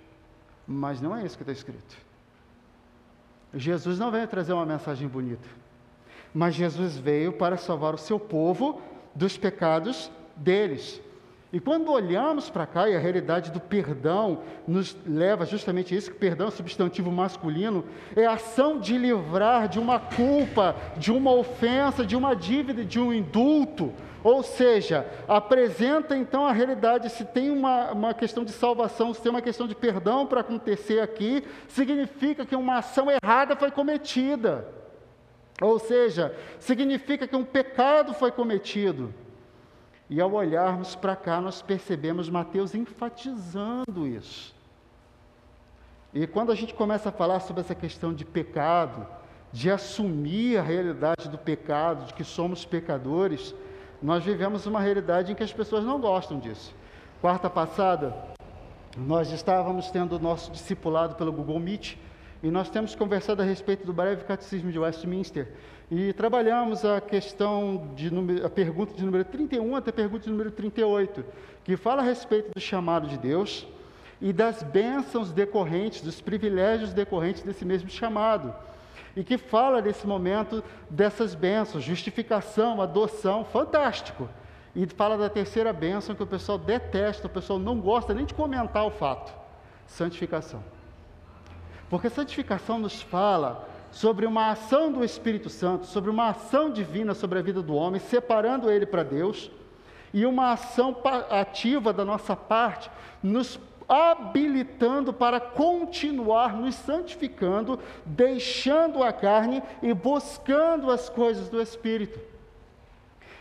[0.67, 2.10] mas não é isso que está escrito.
[3.53, 5.47] Jesus não veio trazer uma mensagem bonita,
[6.33, 8.81] mas Jesus veio para salvar o seu povo
[9.13, 11.01] dos pecados deles.
[11.53, 16.11] E quando olhamos para cá, e a realidade do perdão nos leva justamente a isso,
[16.11, 17.83] que perdão é substantivo masculino,
[18.15, 22.99] é a ação de livrar de uma culpa, de uma ofensa, de uma dívida, de
[22.99, 23.91] um indulto.
[24.23, 29.31] Ou seja, apresenta então a realidade, se tem uma, uma questão de salvação, se tem
[29.31, 34.67] uma questão de perdão para acontecer aqui, significa que uma ação errada foi cometida.
[35.59, 39.13] Ou seja, significa que um pecado foi cometido.
[40.09, 44.53] E ao olharmos para cá, nós percebemos Mateus enfatizando isso.
[46.13, 49.07] E quando a gente começa a falar sobre essa questão de pecado,
[49.51, 53.55] de assumir a realidade do pecado, de que somos pecadores,
[54.01, 56.73] nós vivemos uma realidade em que as pessoas não gostam disso.
[57.21, 58.15] Quarta passada,
[58.97, 61.97] nós estávamos tendo o nosso discipulado pelo Google Meet
[62.41, 65.49] e nós temos conversado a respeito do breve catecismo de Westminster.
[65.91, 70.31] E trabalhamos a questão de número, a pergunta de número 31 até a pergunta de
[70.31, 71.23] número 38,
[71.63, 73.67] que fala a respeito do chamado de Deus
[74.19, 78.53] e das bênçãos decorrentes, dos privilégios decorrentes desse mesmo chamado.
[79.15, 84.29] E que fala nesse momento dessas bênçãos, justificação, adoção, fantástico.
[84.75, 88.33] E fala da terceira bênção que o pessoal detesta, o pessoal não gosta nem de
[88.33, 89.33] comentar o fato:
[89.85, 90.63] santificação.
[91.89, 97.37] Porque santificação nos fala sobre uma ação do Espírito Santo, sobre uma ação divina sobre
[97.37, 99.51] a vida do homem, separando ele para Deus,
[100.13, 100.95] e uma ação
[101.29, 102.89] ativa da nossa parte,
[103.21, 103.59] nos
[103.91, 112.17] habilitando para continuar nos santificando, deixando a carne e buscando as coisas do Espírito.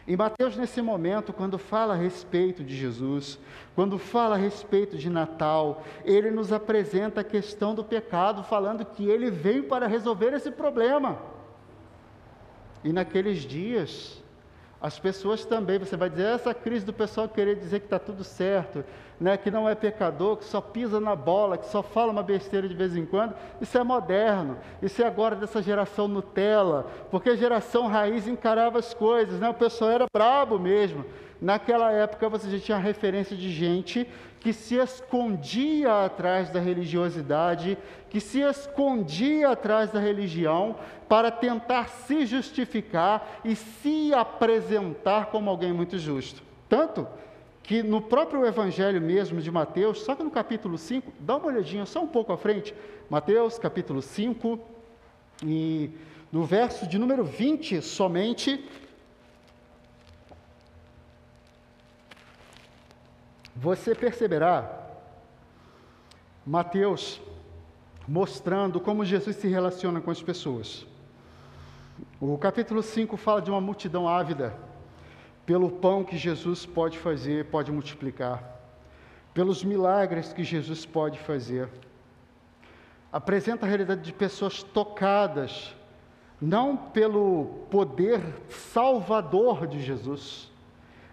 [0.08, 3.38] E Mateus, nesse momento, quando fala a respeito de Jesus,
[3.76, 9.08] quando fala a respeito de Natal, ele nos apresenta a questão do pecado, falando que
[9.08, 11.16] ele veio para resolver esse problema.
[12.82, 14.20] E naqueles dias,
[14.80, 18.24] as pessoas também, você vai dizer, essa crise do pessoal querer dizer que está tudo
[18.24, 18.82] certo,
[19.20, 22.66] né, que não é pecador, que só pisa na bola, que só fala uma besteira
[22.66, 27.36] de vez em quando, isso é moderno, isso é agora dessa geração Nutella, porque a
[27.36, 31.04] geração raiz encarava as coisas, né, o pessoal era brabo mesmo.
[31.40, 34.06] Naquela época você já tinha referência de gente
[34.40, 37.78] que se escondia atrás da religiosidade,
[38.08, 40.76] que se escondia atrás da religião
[41.08, 46.42] para tentar se justificar e se apresentar como alguém muito justo.
[46.68, 47.06] Tanto
[47.62, 51.86] que no próprio Evangelho mesmo de Mateus, só que no capítulo 5, dá uma olhadinha
[51.86, 52.74] só um pouco à frente,
[53.08, 54.58] Mateus capítulo 5,
[55.44, 55.90] e
[56.32, 58.64] no verso de número 20 somente,
[63.54, 64.88] você perceberá
[66.46, 67.20] Mateus
[68.08, 70.86] mostrando como Jesus se relaciona com as pessoas.
[72.20, 74.56] O capítulo 5 fala de uma multidão ávida
[75.50, 78.56] pelo pão que Jesus pode fazer, pode multiplicar,
[79.34, 81.68] pelos milagres que Jesus pode fazer.
[83.12, 85.74] Apresenta a realidade de pessoas tocadas,
[86.40, 90.48] não pelo poder salvador de Jesus,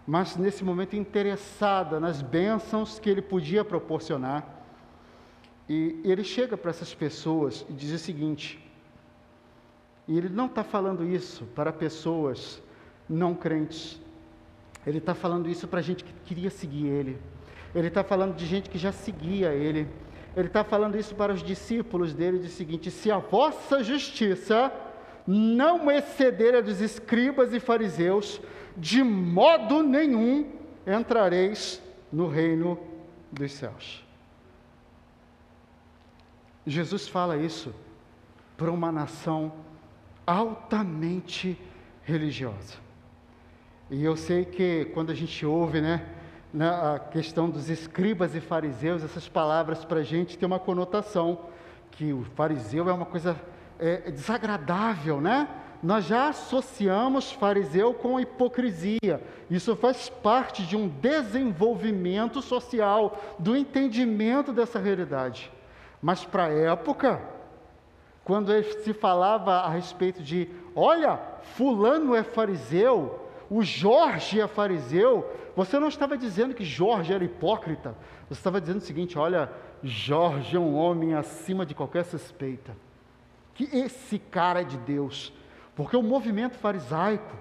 [0.06, 4.48] mas nesse momento interessada nas bênçãos que ele podia proporcionar.
[5.68, 8.64] E ele chega para essas pessoas e diz o seguinte:
[10.08, 12.62] e ele não está falando isso para pessoas
[13.10, 14.00] não crentes,
[14.88, 17.20] ele está falando isso para gente que queria seguir ele,
[17.76, 19.86] ele está falando de gente que já seguia ele,
[20.34, 24.72] ele está falando isso para os discípulos dele, o seguinte: se a vossa justiça
[25.28, 28.40] não exceder a dos escribas e fariseus,
[28.78, 30.54] de modo nenhum
[30.86, 32.80] entrareis no reino
[33.30, 34.06] dos céus.
[36.66, 37.76] Jesus fala isso
[38.56, 39.52] para uma nação
[40.26, 41.60] altamente
[42.04, 42.87] religiosa.
[43.90, 46.06] E eu sei que quando a gente ouve, né,
[46.60, 51.46] a questão dos escribas e fariseus, essas palavras para a gente tem uma conotação
[51.92, 53.40] que o fariseu é uma coisa
[53.80, 55.48] é, desagradável, né?
[55.82, 59.22] nós já associamos fariseu com hipocrisia.
[59.50, 65.52] Isso faz parte de um desenvolvimento social, do entendimento dessa realidade.
[66.02, 67.22] Mas para a época,
[68.24, 68.52] quando
[68.84, 71.20] se falava a respeito de, olha,
[71.56, 77.96] fulano é fariseu, o Jorge é fariseu, você não estava dizendo que Jorge era hipócrita,
[78.28, 79.52] você estava dizendo o seguinte: olha,
[79.84, 82.76] Jorge é um homem acima de qualquer suspeita,
[83.54, 85.34] que esse cara é de Deus,
[85.76, 87.36] porque o movimento farisaico,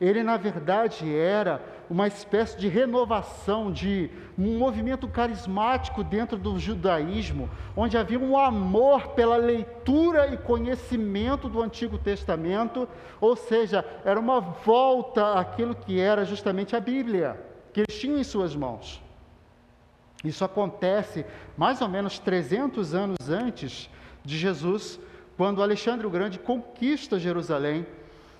[0.00, 7.48] ele na verdade era uma espécie de renovação, de um movimento carismático dentro do judaísmo,
[7.76, 12.88] onde havia um amor pela leitura e conhecimento do Antigo Testamento,
[13.20, 17.40] ou seja, era uma volta àquilo que era justamente a Bíblia,
[17.72, 19.02] que eles tinham em suas mãos.
[20.24, 21.24] Isso acontece
[21.56, 23.88] mais ou menos 300 anos antes
[24.24, 25.00] de Jesus,
[25.36, 27.86] quando Alexandre o Grande conquista Jerusalém.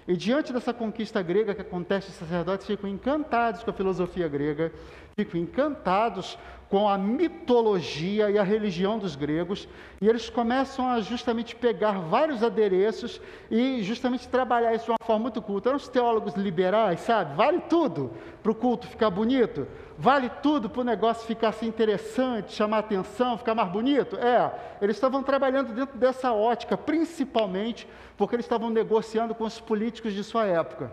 [0.08, 4.72] E diante dessa conquista grega que acontece, os sacerdotes ficam encantados com a filosofia grega,
[5.14, 6.38] ficam encantados
[6.68, 9.66] com a mitologia e a religião dos gregos,
[10.00, 15.22] e eles começam a justamente pegar vários adereços e justamente trabalhar isso de uma forma
[15.22, 15.70] muito culta.
[15.70, 17.34] Eram os teólogos liberais, sabe?
[17.34, 22.52] Vale tudo para o culto ficar bonito, vale tudo para o negócio ficar assim interessante,
[22.52, 24.16] chamar atenção, ficar mais bonito.
[24.16, 24.52] É,
[24.82, 30.22] eles estavam trabalhando dentro dessa ótica, principalmente porque eles estavam negociando com os políticos de
[30.22, 30.92] sua época.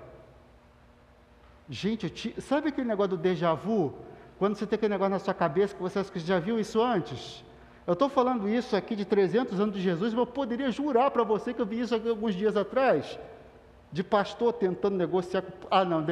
[1.70, 2.40] Gente, te...
[2.40, 3.94] sabe aquele negócio do déjà vu?
[4.38, 7.44] Quando você tem aquele negócio na sua cabeça que você já viu isso antes?
[7.88, 11.24] Eu estou falando isso aqui de 300 anos de Jesus, mas eu poderia jurar para
[11.24, 13.18] você que eu vi isso aqui alguns dias atrás,
[13.92, 15.44] de pastor tentando negociar.
[15.70, 16.04] Ah, não,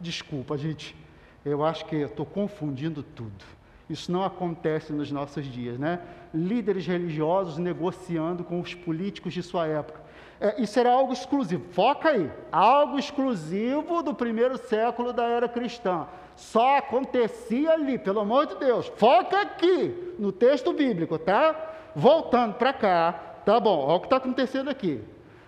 [0.00, 0.96] desculpa, gente,
[1.44, 3.44] eu acho que estou confundindo tudo.
[3.88, 6.00] Isso não acontece nos nossos dias, né?
[6.34, 10.00] Líderes religiosos negociando com os políticos de sua época.
[10.40, 16.06] É, isso era algo exclusivo, foca aí, algo exclusivo do primeiro século da era cristã.
[16.38, 18.86] Só acontecia ali, pelo amor de Deus.
[18.96, 21.74] Foca aqui no texto bíblico, tá?
[21.96, 23.12] Voltando para cá,
[23.44, 25.02] tá bom, olha o que está acontecendo aqui.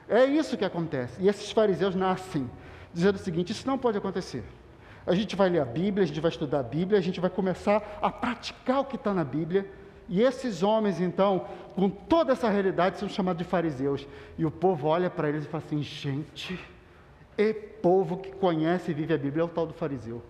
[0.09, 1.23] É isso que acontece.
[1.23, 2.51] E esses fariseus nascem
[2.93, 4.43] dizendo o seguinte: isso não pode acontecer.
[5.07, 7.31] A gente vai ler a Bíblia, a gente vai estudar a Bíblia, a gente vai
[7.31, 9.71] começar a praticar o que está na Bíblia.
[10.09, 14.09] E esses homens, então, com toda essa realidade, são chamados de fariseus.
[14.37, 16.59] E o povo olha para eles e fala assim: gente,
[17.39, 20.21] e povo que conhece e vive a Bíblia é o tal do fariseu.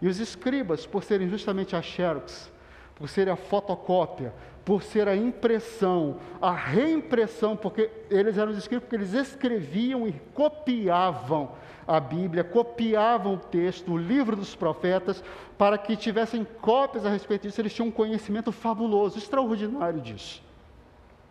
[0.00, 2.52] E os escribas, por serem justamente a xerox,
[2.94, 4.32] por ser a fotocópia,
[4.64, 10.12] por ser a impressão, a reimpressão, porque eles eram os escribas porque eles escreviam e
[10.34, 11.52] copiavam
[11.86, 15.22] a Bíblia, copiavam o texto, o livro dos profetas,
[15.56, 20.42] para que tivessem cópias a respeito disso, eles tinham um conhecimento fabuloso, extraordinário disso,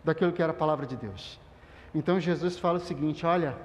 [0.02, 1.38] daquilo que era a palavra de Deus.
[1.94, 3.56] Então Jesus fala o seguinte: olha,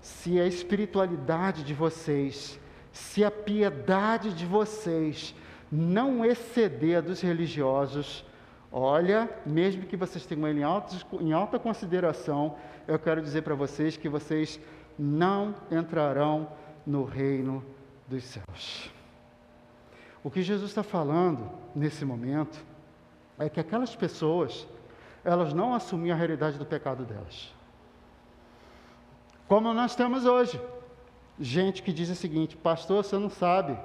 [0.00, 2.59] se a espiritualidade de vocês
[2.92, 5.34] se a piedade de vocês
[5.70, 8.24] não exceder a dos religiosos,
[8.72, 12.56] olha, mesmo que vocês tenham ele em alta, em alta consideração,
[12.88, 14.60] eu quero dizer para vocês que vocês
[14.98, 16.48] não entrarão
[16.84, 17.64] no reino
[18.08, 18.90] dos céus.
[20.22, 22.62] O que Jesus está falando nesse momento
[23.38, 24.66] é que aquelas pessoas,
[25.24, 27.54] elas não assumiam a realidade do pecado delas.
[29.48, 30.60] Como nós temos hoje
[31.40, 33.76] gente que diz o seguinte: Pastor, você não sabe,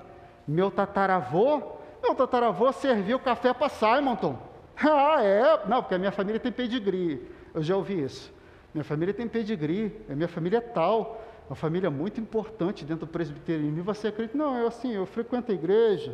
[0.47, 1.61] meu tataravô,
[2.03, 4.37] meu tataravô serviu café para Simonton.
[4.77, 5.67] ah, é?
[5.67, 7.25] Não, porque a minha família tem pedigree.
[7.53, 8.33] Eu já ouvi isso.
[8.73, 13.11] Minha família tem pedigree, a minha família é tal, uma família muito importante dentro do
[13.11, 13.79] presbiterianismo.
[13.79, 14.37] E você acredita?
[14.37, 16.13] Não, eu assim, eu frequento a igreja,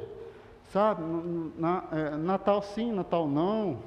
[0.72, 1.02] sabe?
[1.58, 3.80] Na, é, Natal sim, Natal não.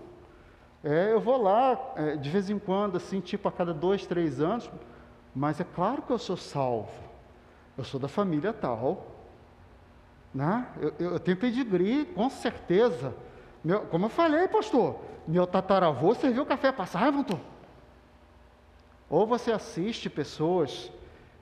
[0.82, 4.40] É, eu vou lá é, de vez em quando, assim, tipo a cada dois, três
[4.40, 4.68] anos,
[5.32, 7.03] mas é claro que eu sou salvo.
[7.76, 9.06] Eu sou da família tal.
[10.32, 10.66] Né?
[10.80, 13.14] Eu, eu, tenho pedigree, com certeza.
[13.62, 17.40] Meu, como eu falei, pastor, meu tataravô serviu café para Simonton.
[19.08, 20.90] Ou você assiste pessoas,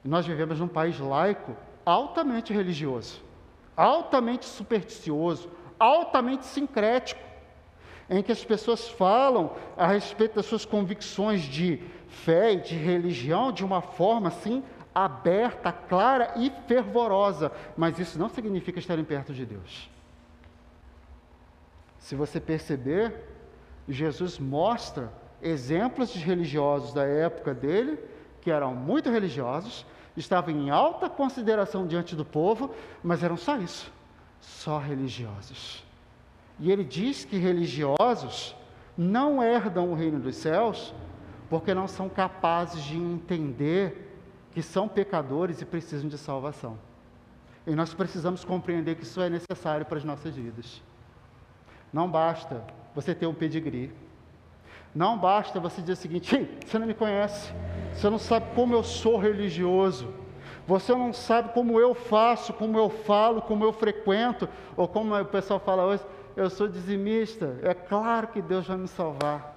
[0.05, 3.23] nós vivemos num país laico, altamente religioso,
[3.77, 7.21] altamente supersticioso, altamente sincrético,
[8.11, 13.51] em que as pessoas falam a respeito das suas convicções de fé e de religião
[13.51, 14.63] de uma forma assim
[14.95, 19.91] aberta, clara e fervorosa, mas isso não significa estarem perto de Deus.
[21.99, 23.15] Se você perceber,
[23.89, 27.99] Jesus mostra exemplos de religiosos da época dele,
[28.41, 33.93] que eram muito religiosos, estavam em alta consideração diante do povo, mas eram só isso,
[34.41, 35.85] só religiosos.
[36.59, 38.55] E ele diz que religiosos
[38.97, 40.95] não herdam o reino dos céus
[41.49, 44.12] porque não são capazes de entender
[44.53, 46.79] que são pecadores e precisam de salvação.
[47.67, 50.83] E nós precisamos compreender que isso é necessário para as nossas vidas.
[51.93, 52.63] Não basta
[52.95, 53.93] você ter um pedigree.
[54.95, 57.53] Não basta você dizer o seguinte: você não me conhece,
[57.95, 60.13] você não sabe como eu sou religioso,
[60.67, 65.25] você não sabe como eu faço, como eu falo, como eu frequento, ou como o
[65.25, 66.05] pessoal fala hoje,
[66.37, 67.59] eu sou dizimista.
[67.63, 69.52] É claro que Deus vai me salvar.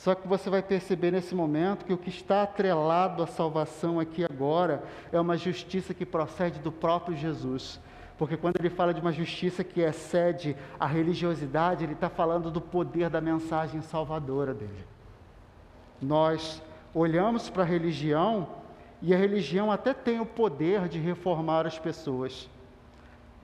[0.00, 4.24] Só que você vai perceber nesse momento que o que está atrelado à salvação aqui
[4.24, 4.82] agora
[5.12, 7.78] é uma justiça que procede do próprio Jesus.
[8.16, 12.62] Porque quando ele fala de uma justiça que excede a religiosidade, ele está falando do
[12.62, 14.86] poder da mensagem salvadora dele.
[16.00, 16.62] Nós
[16.94, 18.48] olhamos para a religião
[19.02, 22.48] e a religião até tem o poder de reformar as pessoas.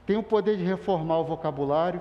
[0.07, 2.01] tem o poder de reformar o vocabulário,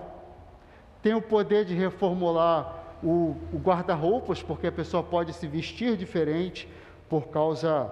[1.01, 6.67] tem o poder de reformular o, o guarda-roupas, porque a pessoa pode se vestir diferente
[7.09, 7.89] por causa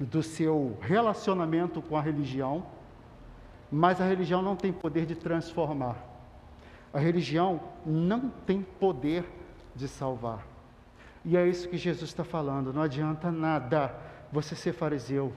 [0.00, 2.66] do seu relacionamento com a religião,
[3.70, 5.96] mas a religião não tem poder de transformar.
[6.92, 9.24] A religião não tem poder
[9.74, 10.46] de salvar.
[11.24, 12.72] E é isso que Jesus está falando.
[12.72, 13.94] Não adianta nada
[14.30, 15.32] você ser fariseu.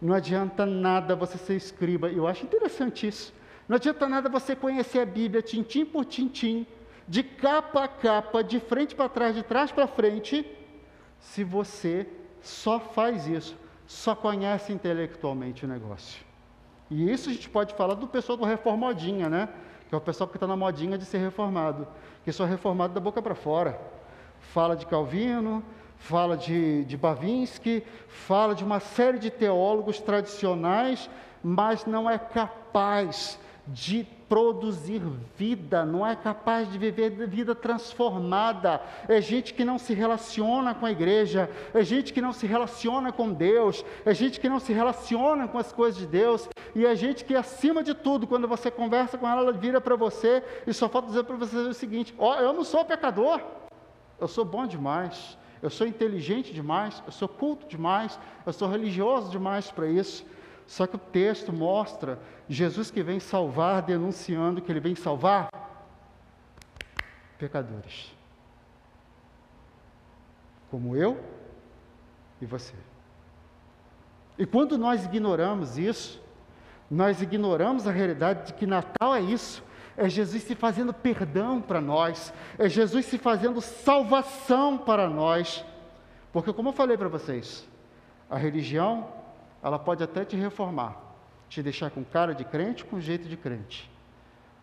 [0.00, 2.08] Não adianta nada você ser escriba.
[2.08, 3.34] Eu acho interessante isso.
[3.68, 6.66] Não adianta nada você conhecer a Bíblia tintim por tintim,
[7.06, 10.46] de capa a capa, de frente para trás, de trás para frente,
[11.18, 12.06] se você
[12.40, 16.24] só faz isso, só conhece intelectualmente o negócio.
[16.90, 19.48] E isso a gente pode falar do pessoal do reformadinha, né?
[19.88, 21.86] Que é o pessoal que está na modinha de ser reformado,
[22.24, 23.80] que só é reformado da boca para fora.
[24.40, 25.62] Fala de Calvino,
[25.96, 31.08] fala de, de Bavinski, fala de uma série de teólogos tradicionais,
[31.42, 35.02] mas não é capaz de produzir
[35.36, 38.80] vida, não é capaz de viver vida transformada.
[39.06, 43.12] É gente que não se relaciona com a igreja, é gente que não se relaciona
[43.12, 46.96] com Deus, é gente que não se relaciona com as coisas de Deus, e é
[46.96, 50.72] gente que, acima de tudo, quando você conversa com ela, ela vira para você e
[50.72, 53.38] só falta dizer para você o seguinte: Ó, oh, eu não sou pecador,
[54.18, 59.30] eu sou bom demais, eu sou inteligente demais, eu sou culto demais, eu sou religioso
[59.30, 60.24] demais para isso.
[60.66, 65.48] Só que o texto mostra Jesus que vem salvar, denunciando que ele vem salvar
[67.38, 68.14] pecadores.
[70.70, 71.22] Como eu
[72.40, 72.74] e você.
[74.38, 76.22] E quando nós ignoramos isso,
[76.90, 79.62] nós ignoramos a realidade de que Natal é isso.
[79.96, 85.64] É Jesus se fazendo perdão para nós, é Jesus se fazendo salvação para nós.
[86.32, 87.68] Porque, como eu falei para vocês,
[88.30, 89.06] a religião
[89.62, 90.96] ela pode até te reformar,
[91.48, 93.90] te deixar com cara de crente, com jeito de crente.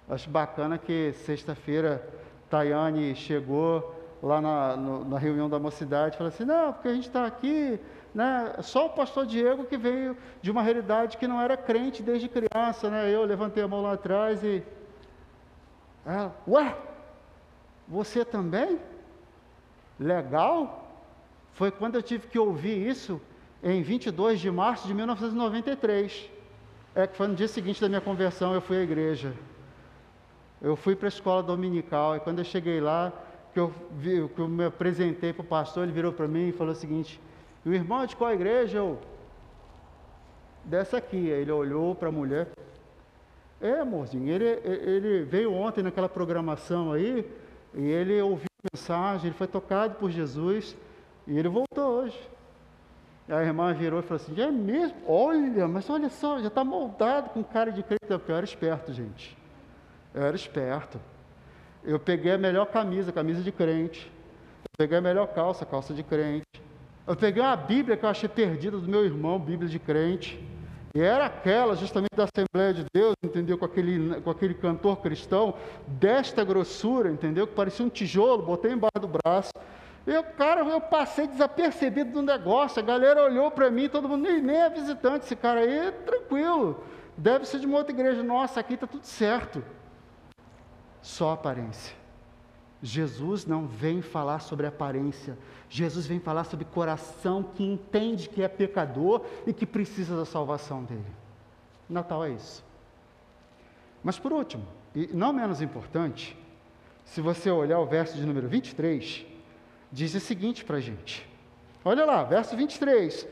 [0.10, 2.06] Acho bacana que sexta-feira
[2.50, 6.94] Tayane chegou lá na, no, na reunião da mocidade e falou assim: não, porque a
[6.94, 7.80] gente está aqui,
[8.14, 8.56] né?
[8.62, 12.90] Só o pastor Diego que veio de uma realidade que não era crente desde criança,
[12.90, 13.10] né?
[13.10, 14.64] Eu levantei a mão lá atrás e.
[16.06, 16.76] Ela, ué,
[17.88, 18.80] você também?
[20.00, 20.88] Legal?
[21.54, 23.22] Foi quando eu tive que ouvir isso
[23.64, 26.30] em 22 de março de 1993.
[26.96, 29.34] É que foi no dia seguinte da minha conversão, eu fui à igreja.
[30.62, 33.14] Eu fui para a escola dominical e quando eu cheguei lá,
[33.54, 36.52] que eu, vi, que eu me apresentei para o pastor, ele virou para mim e
[36.52, 37.20] falou o seguinte:
[37.66, 38.80] o irmão de qual igreja?
[38.80, 39.00] Eu,
[40.70, 41.28] dessa aqui.
[41.28, 42.48] Ele olhou para a mulher.
[43.62, 47.30] É, amorzinho, ele, ele veio ontem naquela programação aí,
[47.74, 50.78] e ele ouviu a mensagem, ele foi tocado por Jesus,
[51.28, 52.18] e ele voltou hoje.
[53.30, 54.98] A irmã virou e falou assim: é mesmo?
[55.08, 58.00] Olha, mas olha só, já está moldado com cara de crente.
[58.10, 59.38] Eu era esperto, gente.
[60.14, 61.00] Eu era esperto.
[61.84, 64.12] Eu peguei a melhor camisa, camisa de crente.
[64.64, 66.44] Eu peguei a melhor calça, calça de crente.
[67.06, 70.44] Eu peguei uma Bíblia que eu achei perdida do meu irmão, Bíblia de crente.
[70.94, 73.58] E era aquela, justamente da Assembleia de Deus, entendeu?
[73.58, 75.54] Com aquele, com aquele cantor cristão,
[75.88, 77.46] desta grossura, entendeu?
[77.46, 79.52] Que parecia um tijolo, botei embaixo do braço.
[80.10, 84.42] Eu, cara, eu passei desapercebido do negócio, a galera olhou para mim, todo mundo, nem,
[84.42, 86.84] nem é visitante, esse cara aí, tranquilo,
[87.16, 89.64] deve ser de uma outra igreja, nossa, aqui está tudo certo.
[91.00, 91.96] Só aparência.
[92.82, 95.38] Jesus não vem falar sobre aparência,
[95.70, 100.84] Jesus vem falar sobre coração que entende que é pecador e que precisa da salvação
[100.84, 101.06] dele.
[101.88, 102.66] Natal é isso.
[104.04, 106.36] Mas por último, e não menos importante,
[107.06, 109.29] se você olhar o verso de número 23,
[109.92, 111.28] diz o seguinte para a gente.
[111.84, 113.28] Olha lá, verso 23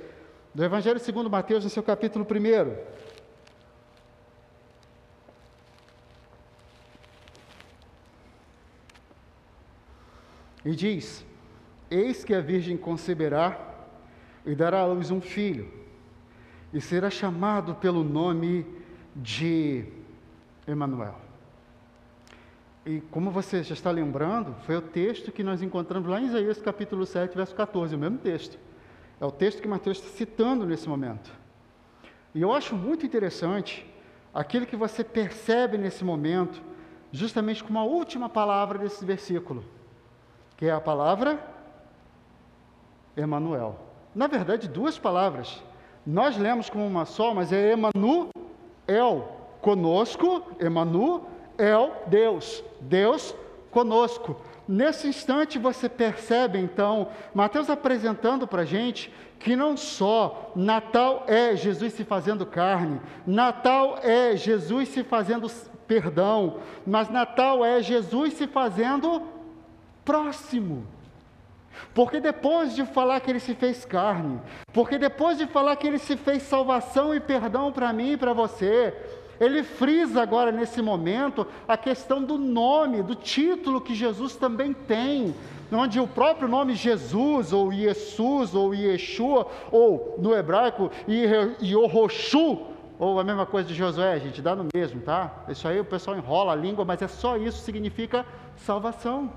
[0.54, 2.98] do Evangelho segundo Mateus, no seu capítulo 1.
[10.66, 11.24] E diz:
[11.90, 13.58] Eis que a Virgem conceberá
[14.46, 15.72] e dará à luz um filho,
[16.74, 18.66] e será chamado pelo nome
[19.16, 19.86] de
[20.68, 21.27] Emanuel.
[22.88, 26.62] E como você já está lembrando, foi o texto que nós encontramos lá em Isaías
[26.62, 28.58] capítulo 7, verso 14, o mesmo texto.
[29.20, 31.30] É o texto que Mateus está citando nesse momento.
[32.34, 33.86] E eu acho muito interessante
[34.34, 36.62] aquilo que você percebe nesse momento,
[37.12, 39.66] justamente com a última palavra desse versículo,
[40.56, 41.46] que é a palavra
[43.18, 43.78] Emanuel.
[44.16, 45.62] Na verdade, duas palavras.
[46.06, 48.32] Nós lemos como uma só, mas é Emanuel,
[49.60, 53.36] conosco, Emanuel, El Deus, Deus
[53.72, 54.40] conosco.
[54.68, 61.56] nesse instante você percebe, então, Mateus apresentando para a gente que não só Natal é
[61.56, 65.50] Jesus se fazendo carne, Natal é Jesus se fazendo
[65.88, 69.22] perdão, mas Natal é Jesus se fazendo
[70.04, 70.86] próximo.
[71.94, 74.40] Porque depois de falar que ele se fez carne,
[74.74, 78.34] porque depois de falar que ele se fez salvação e perdão para mim e para
[78.34, 78.94] você,
[79.40, 85.36] ele frisa agora nesse momento a questão do nome, do título que Jesus também tem,
[85.72, 90.90] onde o próprio nome Jesus, ou Jesus, ou Yeshua, ou no hebraico,
[91.62, 92.68] Yohoshu,
[93.00, 95.44] ou a mesma coisa de Josué, gente, dá no mesmo, tá?
[95.50, 98.26] Isso aí o pessoal enrola a língua, mas é só isso, significa
[98.56, 99.32] salvação.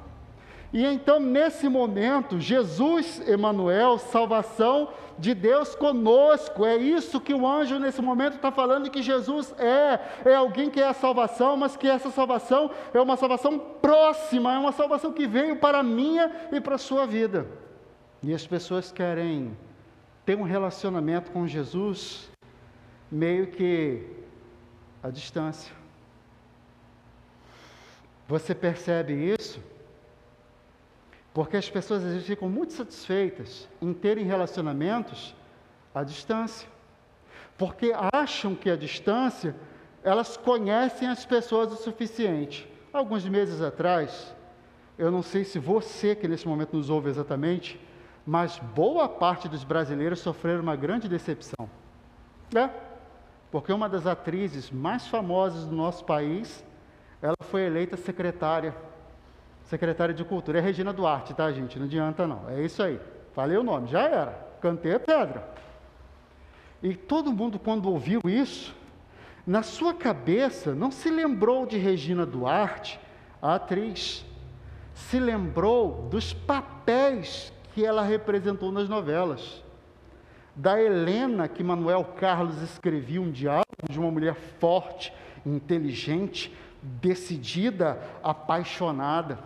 [0.72, 6.64] E então, nesse momento, Jesus, Emanuel, salvação de Deus conosco.
[6.64, 10.00] É isso que o anjo nesse momento está falando que Jesus é.
[10.24, 14.58] É alguém que é a salvação, mas que essa salvação é uma salvação próxima, é
[14.58, 17.46] uma salvação que veio para a minha e para a sua vida.
[18.22, 19.56] E as pessoas querem
[20.24, 22.30] ter um relacionamento com Jesus
[23.10, 24.06] meio que
[25.02, 25.74] à distância.
[28.28, 29.60] Você percebe isso?
[31.32, 35.34] Porque as pessoas às vezes ficam muito satisfeitas em terem relacionamentos
[35.94, 36.68] à distância.
[37.56, 39.54] Porque acham que à distância
[40.02, 42.68] elas conhecem as pessoas o suficiente.
[42.92, 44.34] Alguns meses atrás,
[44.98, 47.80] eu não sei se você que nesse momento nos ouve exatamente,
[48.26, 51.68] mas boa parte dos brasileiros sofreram uma grande decepção.
[52.54, 52.68] É,
[53.50, 56.64] porque uma das atrizes mais famosas do nosso país,
[57.22, 58.74] ela foi eleita secretária
[59.64, 60.58] secretária de Cultura.
[60.58, 61.78] É Regina Duarte, tá, gente?
[61.78, 62.48] Não adianta não.
[62.48, 63.00] É isso aí.
[63.32, 64.48] Falei o nome, já era.
[64.60, 65.48] Cantei a pedra.
[66.82, 68.74] E todo mundo, quando ouviu isso,
[69.46, 72.98] na sua cabeça não se lembrou de Regina Duarte,
[73.40, 74.24] a atriz.
[74.94, 79.62] Se lembrou dos papéis que ela representou nas novelas.
[80.54, 85.12] Da Helena, que Manuel Carlos escrevia um diálogo de uma mulher forte,
[85.46, 89.38] inteligente, decidida, apaixonada.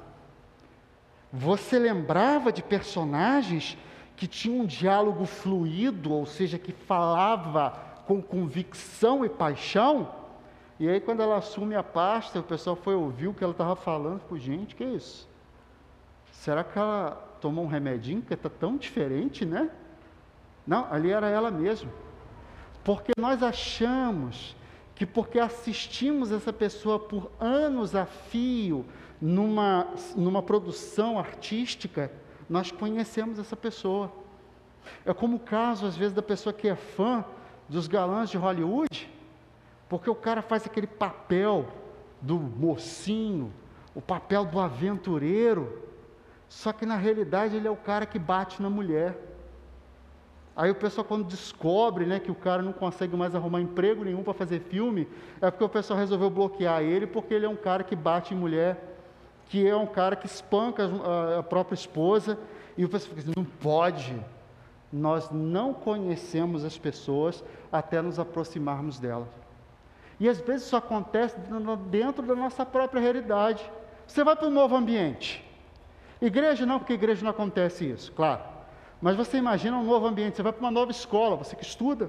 [1.36, 3.76] Você lembrava de personagens
[4.16, 7.70] que tinham um diálogo fluido, ou seja, que falava
[8.06, 10.14] com convicção e paixão?
[10.78, 13.74] E aí, quando ela assume a pasta, o pessoal foi ouvir o que ela estava
[13.74, 14.20] falando.
[14.20, 15.28] Pô, gente, que é isso?
[16.30, 17.10] Será que ela
[17.40, 19.70] tomou um remedinho que está tão diferente, né?
[20.64, 21.90] Não, ali era ela mesma.
[22.84, 24.54] Porque nós achamos
[24.94, 28.84] que porque assistimos essa pessoa por anos a fio,
[29.24, 32.12] numa, numa produção artística,
[32.46, 34.12] nós conhecemos essa pessoa.
[35.02, 37.24] É como o caso, às vezes, da pessoa que é fã
[37.66, 39.10] dos galãs de Hollywood,
[39.88, 41.66] porque o cara faz aquele papel
[42.20, 43.50] do mocinho,
[43.94, 45.82] o papel do aventureiro,
[46.46, 49.16] só que na realidade ele é o cara que bate na mulher.
[50.54, 54.22] Aí o pessoal, quando descobre né, que o cara não consegue mais arrumar emprego nenhum
[54.22, 55.08] para fazer filme,
[55.40, 58.36] é porque o pessoal resolveu bloquear ele, porque ele é um cara que bate em
[58.36, 58.90] mulher
[59.48, 60.90] que é um cara que espanca
[61.38, 62.38] a própria esposa,
[62.76, 64.20] e o pessoal fica assim, não pode.
[64.92, 69.28] Nós não conhecemos as pessoas até nos aproximarmos delas.
[70.20, 71.36] E às vezes isso acontece
[71.90, 73.68] dentro da nossa própria realidade.
[74.06, 75.44] Você vai para um novo ambiente.
[76.20, 78.42] Igreja não, porque igreja não acontece isso, claro.
[79.02, 82.08] Mas você imagina um novo ambiente, você vai para uma nova escola, você que estuda.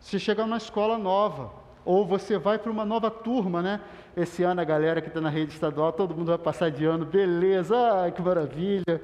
[0.00, 1.50] Você chega numa escola nova,
[1.84, 3.80] ou você vai para uma nova turma, né?
[4.16, 7.04] Esse ano a galera que está na rede estadual, todo mundo vai passar de ano,
[7.04, 9.02] beleza, ai, que maravilha.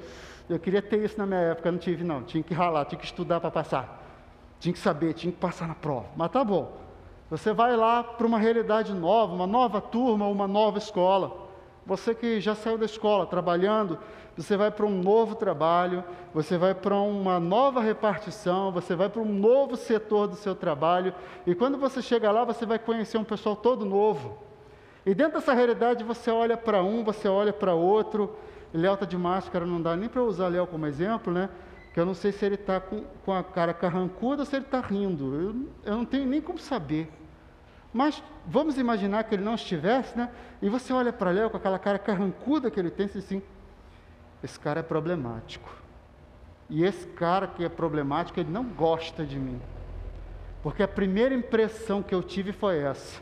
[0.49, 3.05] Eu queria ter isso na minha época, não tive não, tinha que ralar, tinha que
[3.05, 4.03] estudar para passar.
[4.59, 6.07] Tinha que saber, tinha que passar na prova.
[6.17, 6.73] Mas tá bom.
[7.29, 11.31] Você vai lá para uma realidade nova, uma nova turma, uma nova escola.
[11.85, 13.99] Você que já saiu da escola trabalhando,
[14.35, 16.03] você vai para um novo trabalho,
[16.33, 21.13] você vai para uma nova repartição, você vai para um novo setor do seu trabalho,
[21.47, 24.52] e quando você chega lá, você vai conhecer um pessoal todo novo.
[25.05, 28.37] E dentro dessa realidade, você olha para um, você olha para outro.
[28.73, 31.49] Léo está de máscara, não dá nem para usar Léo como exemplo, né?
[31.93, 34.65] Que eu não sei se ele está com, com, a cara carrancuda ou se ele
[34.65, 35.35] está rindo.
[35.35, 37.11] Eu, eu não tenho nem como saber.
[37.93, 40.31] Mas vamos imaginar que ele não estivesse, né?
[40.63, 43.43] E você olha para Léo com aquela cara carrancuda que ele tem, e diz assim:
[44.43, 45.71] esse cara é problemático.
[46.71, 49.61] E esse cara que é problemático, ele não gosta de mim.
[50.63, 53.21] Porque a primeira impressão que eu tive foi essa.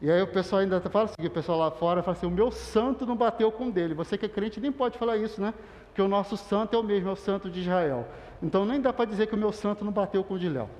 [0.00, 2.52] E aí o pessoal ainda fala assim, o pessoal lá fora fala assim, o meu
[2.52, 3.94] santo não bateu com o dele.
[3.94, 5.52] Você que é crente nem pode falar isso, né?
[5.94, 8.06] Que o nosso santo é o mesmo, é o santo de Israel.
[8.40, 10.70] Então nem dá para dizer que o meu santo não bateu com o de Léo.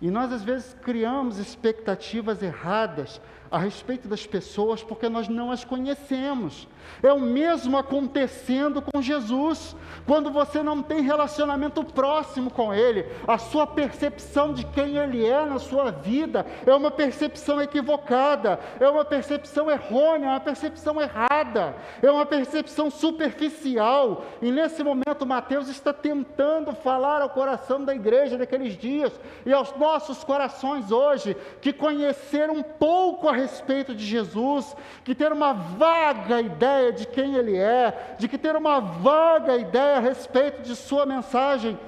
[0.00, 5.64] E nós às vezes criamos expectativas erradas a respeito das pessoas porque nós não as
[5.64, 6.66] conhecemos.
[7.02, 9.76] É o mesmo acontecendo com Jesus.
[10.06, 15.44] Quando você não tem relacionamento próximo com Ele, a sua percepção de quem Ele é
[15.44, 21.74] na sua vida é uma percepção equivocada, é uma percepção errônea, é uma percepção errada,
[22.02, 24.24] é uma percepção superficial.
[24.40, 29.12] E nesse momento, Mateus está tentando falar ao coração da igreja daqueles dias
[29.44, 34.74] e aos nossos corações hoje, que conhecer um pouco a respeito de Jesus,
[35.04, 39.98] que ter uma vaga ideia de quem Ele é, de que ter uma vaga ideia
[39.98, 41.78] a respeito de Sua mensagem,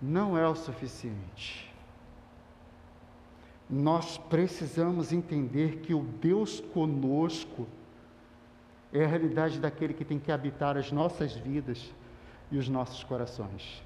[0.00, 1.70] não é o suficiente.
[3.68, 7.66] Nós precisamos entender que o Deus conosco
[8.92, 11.92] é a realidade daquele que tem que habitar as nossas vidas
[12.50, 13.82] e os nossos corações.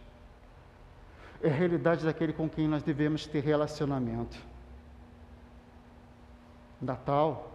[1.42, 4.38] É a realidade daquele com quem nós devemos ter relacionamento.
[6.80, 7.53] Natal.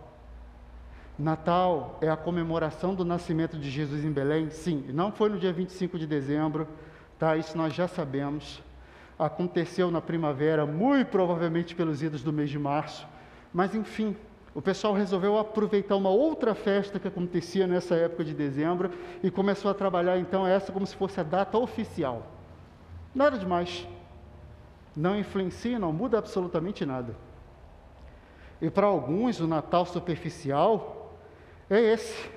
[1.19, 4.49] Natal é a comemoração do nascimento de Jesus em Belém?
[4.49, 6.65] Sim, não foi no dia 25 de dezembro,
[7.19, 7.35] tá?
[7.35, 8.63] Isso nós já sabemos.
[9.17, 13.05] Aconteceu na primavera, muito provavelmente pelos idos do mês de março.
[13.53, 14.15] Mas enfim,
[14.55, 18.89] o pessoal resolveu aproveitar uma outra festa que acontecia nessa época de dezembro
[19.21, 22.27] e começou a trabalhar então essa como se fosse a data oficial.
[23.13, 23.85] Nada demais.
[24.95, 27.13] Não influencia, não muda absolutamente nada.
[28.61, 30.98] E para alguns, o Natal superficial
[31.69, 32.29] é esse.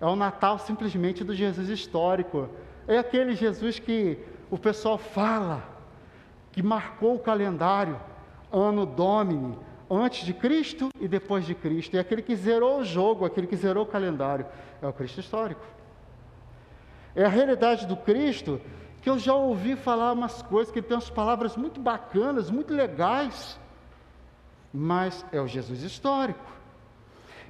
[0.00, 2.48] É o Natal simplesmente do Jesus histórico.
[2.86, 4.18] É aquele Jesus que
[4.50, 5.62] o pessoal fala,
[6.52, 8.00] que marcou o calendário,
[8.52, 9.56] ano Domini,
[9.90, 11.96] antes de Cristo e depois de Cristo.
[11.96, 14.46] É aquele que zerou o jogo, aquele que zerou o calendário.
[14.82, 15.62] É o Cristo histórico.
[17.14, 18.60] É a realidade do Cristo
[19.02, 23.58] que eu já ouvi falar umas coisas, que tem umas palavras muito bacanas, muito legais
[24.72, 26.44] mas é o Jesus histórico.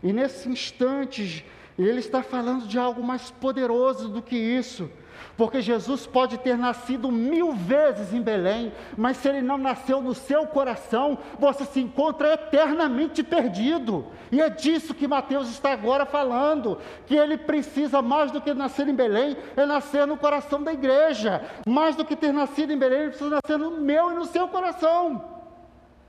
[0.03, 1.45] E nesse instante,
[1.79, 4.91] ele está falando de algo mais poderoso do que isso.
[5.37, 10.15] Porque Jesus pode ter nascido mil vezes em Belém, mas se ele não nasceu no
[10.15, 14.07] seu coração, você se encontra eternamente perdido.
[14.31, 18.89] E é disso que Mateus está agora falando: que ele precisa, mais do que nascer
[18.89, 21.43] em Belém, é nascer no coração da igreja.
[21.67, 24.49] Mais do que ter nascido em Belém, ele precisa nascer no meu e no seu
[24.49, 25.25] coração.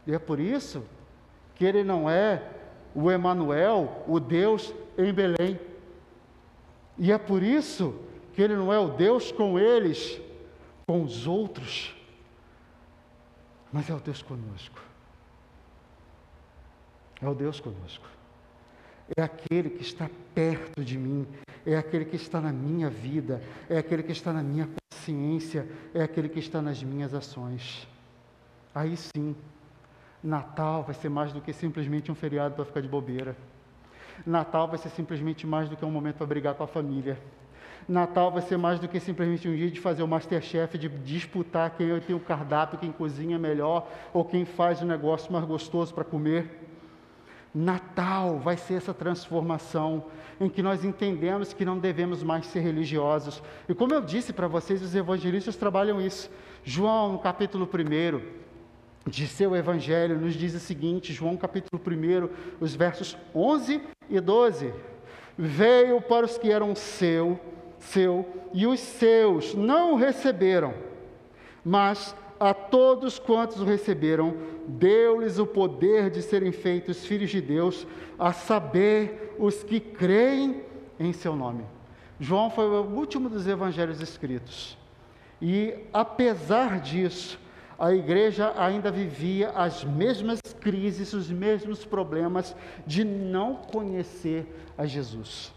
[0.06, 0.84] E é por isso
[1.56, 2.42] que ele não é
[2.94, 5.60] o Emanuel, o Deus em Belém.
[6.98, 8.00] E é por isso
[8.34, 10.20] que ele não é o Deus com eles,
[10.88, 11.96] com os outros,
[13.72, 14.82] mas é o Deus conosco.
[17.22, 18.06] É o Deus conosco.
[19.16, 21.28] É aquele que está perto de mim,
[21.66, 26.02] é aquele que está na minha vida, é aquele que está na minha consciência, é
[26.02, 27.88] aquele que está nas minhas ações.
[28.74, 29.36] Aí sim,
[30.24, 33.36] Natal vai ser mais do que simplesmente um feriado para ficar de bobeira.
[34.26, 37.18] Natal vai ser simplesmente mais do que um momento para brigar com a família.
[37.88, 41.72] Natal vai ser mais do que simplesmente um dia de fazer o Masterchef, de disputar
[41.72, 46.04] quem tem o cardápio, quem cozinha melhor ou quem faz o negócio mais gostoso para
[46.04, 46.60] comer.
[47.54, 50.06] Natal vai ser essa transformação
[50.40, 53.44] em que nós entendemos que não devemos mais ser religiosos.
[53.68, 56.30] E como eu disse para vocês, os evangelistas trabalham isso.
[56.64, 58.41] João, no capítulo 1,
[59.08, 62.30] de seu evangelho nos diz o seguinte, João capítulo 1,
[62.60, 64.74] os versos 11 e 12.
[65.38, 67.40] Veio para os que eram seu,
[67.80, 70.74] seu, e os seus não o receberam,
[71.64, 74.36] mas a todos quantos o receberam,
[74.68, 77.86] deu-lhes o poder de serem feitos filhos de Deus,
[78.18, 80.64] a saber, os que creem
[81.00, 81.64] em seu nome.
[82.20, 84.78] João foi o último dos evangelhos escritos.
[85.42, 87.40] E apesar disso,
[87.82, 92.56] a igreja ainda vivia as mesmas crises, os mesmos problemas
[92.86, 94.46] de não conhecer
[94.78, 95.52] a Jesus.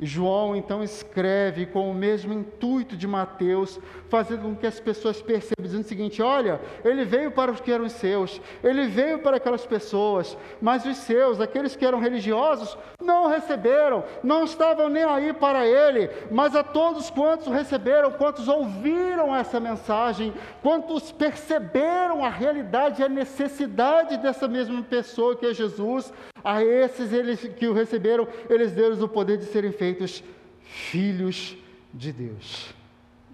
[0.00, 5.64] João então escreve com o mesmo intuito de Mateus, fazendo com que as pessoas percebam,
[5.64, 9.64] dizendo o seguinte: olha, ele veio para os que eram seus, ele veio para aquelas
[9.64, 15.66] pessoas, mas os seus, aqueles que eram religiosos, não receberam, não estavam nem aí para
[15.66, 23.04] ele, mas a todos quantos receberam, quantos ouviram essa mensagem, quantos perceberam a realidade e
[23.04, 26.12] a necessidade dessa mesma pessoa que é Jesus,
[26.46, 30.22] a esses eles que o receberam, eles deram o poder de serem feitos
[30.60, 31.56] filhos
[31.92, 32.72] de Deus.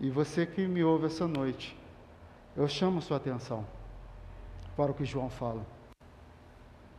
[0.00, 1.76] E você que me ouve essa noite,
[2.56, 3.66] eu chamo sua atenção
[4.74, 5.66] para o que João fala.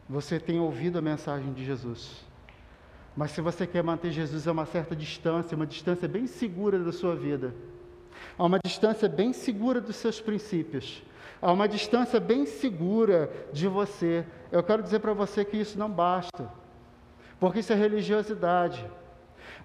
[0.07, 2.23] Você tem ouvido a mensagem de Jesus.
[3.17, 6.91] Mas se você quer manter Jesus a uma certa distância, uma distância bem segura da
[6.91, 7.55] sua vida,
[8.37, 11.01] a uma distância bem segura dos seus princípios,
[11.43, 14.25] a uma distância bem segura de você.
[14.49, 16.49] Eu quero dizer para você que isso não basta,
[17.37, 18.89] porque isso é religiosidade.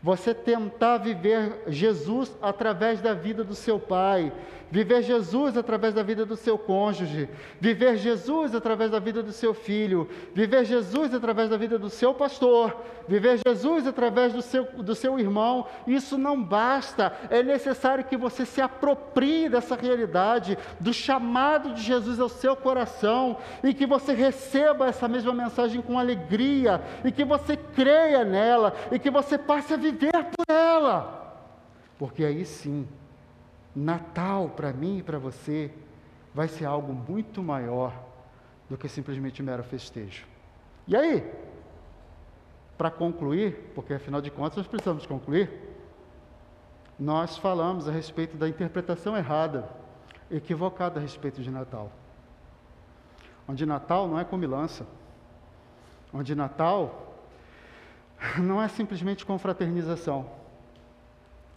[0.02, 4.32] Você tentar viver Jesus através da vida do seu pai,
[4.70, 7.28] viver Jesus através da vida do seu cônjuge,
[7.60, 12.14] viver Jesus através da vida do seu filho, viver Jesus através da vida do seu
[12.14, 17.12] pastor, viver Jesus através do seu, do seu irmão, isso não basta.
[17.30, 23.38] É necessário que você se aproprie dessa realidade, do chamado de Jesus ao seu coração,
[23.62, 28.98] e que você receba essa mesma mensagem com alegria, e que você creia nela, e
[28.98, 31.16] que você passe a viver por ela.
[31.98, 32.86] Porque aí sim,
[33.74, 35.72] Natal para mim e para você
[36.34, 37.92] vai ser algo muito maior
[38.68, 40.26] do que simplesmente mero festejo.
[40.86, 41.32] E aí,
[42.76, 45.50] para concluir, porque afinal de contas nós precisamos concluir,
[46.98, 49.68] nós falamos a respeito da interpretação errada,
[50.30, 51.92] equivocada a respeito de Natal.
[53.46, 54.86] Onde Natal não é comilança,
[56.12, 57.16] onde Natal
[58.38, 60.28] não é simplesmente confraternização.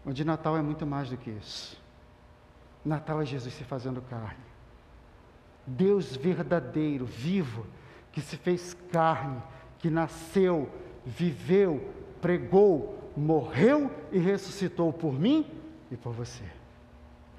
[0.06, 1.81] O de Natal é muito mais do que isso.
[2.84, 4.44] Natal é Jesus se fazendo carne.
[5.66, 7.66] Deus verdadeiro, vivo,
[8.12, 9.42] que se fez carne,
[9.80, 10.70] que nasceu,
[11.06, 15.46] viveu, pregou, morreu e ressuscitou por mim
[15.90, 16.44] e por você.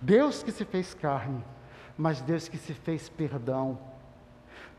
[0.01, 1.43] Deus que se fez carne,
[1.97, 3.79] mas Deus que se fez perdão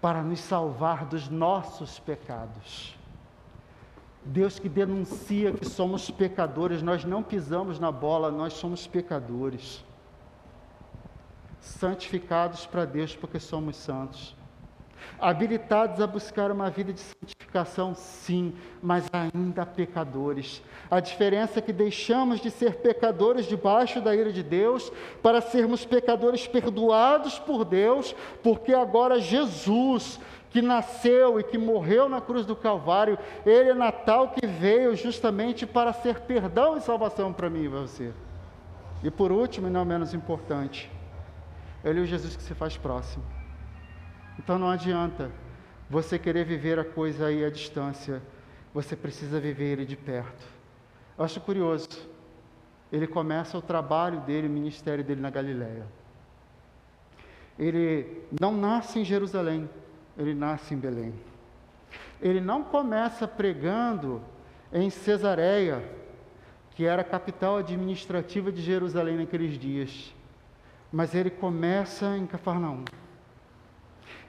[0.02, 2.98] para nos salvar dos nossos pecados.
[4.26, 9.84] Deus que denuncia que somos pecadores, nós não pisamos na bola, nós somos pecadores.
[11.64, 14.36] Santificados para Deus porque somos santos.
[15.18, 20.62] Habilitados a buscar uma vida de santificação, sim, mas ainda pecadores.
[20.92, 24.92] A diferença é que deixamos de ser pecadores debaixo da ira de Deus
[25.22, 32.20] para sermos pecadores perdoados por Deus, porque agora Jesus que nasceu e que morreu na
[32.20, 37.50] cruz do Calvário, ele é Natal que veio justamente para ser perdão e salvação para
[37.50, 38.14] mim e para você.
[39.02, 40.92] E por último, e não menos importante,
[41.84, 43.24] ele é o Jesus que se faz próximo.
[44.40, 45.32] Então não adianta
[45.90, 48.22] você querer viver a coisa aí à distância,
[48.74, 50.46] você precisa viver ele de perto.
[51.18, 51.88] Eu acho curioso,
[52.92, 55.86] ele começa o trabalho dele, o ministério dele na Galiléia.
[57.60, 59.70] Ele não nasce em Jerusalém,
[60.18, 61.14] ele nasce em Belém.
[62.22, 64.22] Ele não começa pregando
[64.72, 65.84] em Cesareia,
[66.72, 70.16] que era a capital administrativa de Jerusalém naqueles dias,
[70.94, 72.86] mas ele começa em Cafarnaum.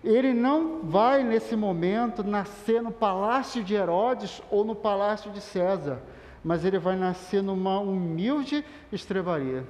[0.03, 6.03] Ele não vai nesse momento nascer no palácio de Herodes ou no palácio de César,
[6.43, 9.67] mas ele vai nascer numa humilde estrebaria,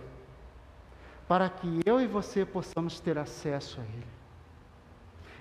[1.26, 4.06] para que eu e você possamos ter acesso a ele.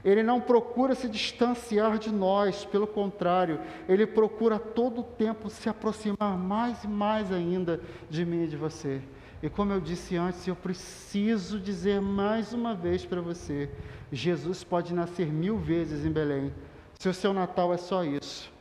[0.04, 5.70] Ele não procura se distanciar de nós, pelo contrário, ele procura todo o tempo se
[5.70, 7.80] aproximar mais e mais ainda
[8.10, 9.01] de mim e de você.
[9.43, 13.69] E como eu disse antes, eu preciso dizer mais uma vez para você:
[14.11, 16.51] Jesus pode nascer mil vezes em Belém,
[16.97, 18.51] se o seu Natal é só isso,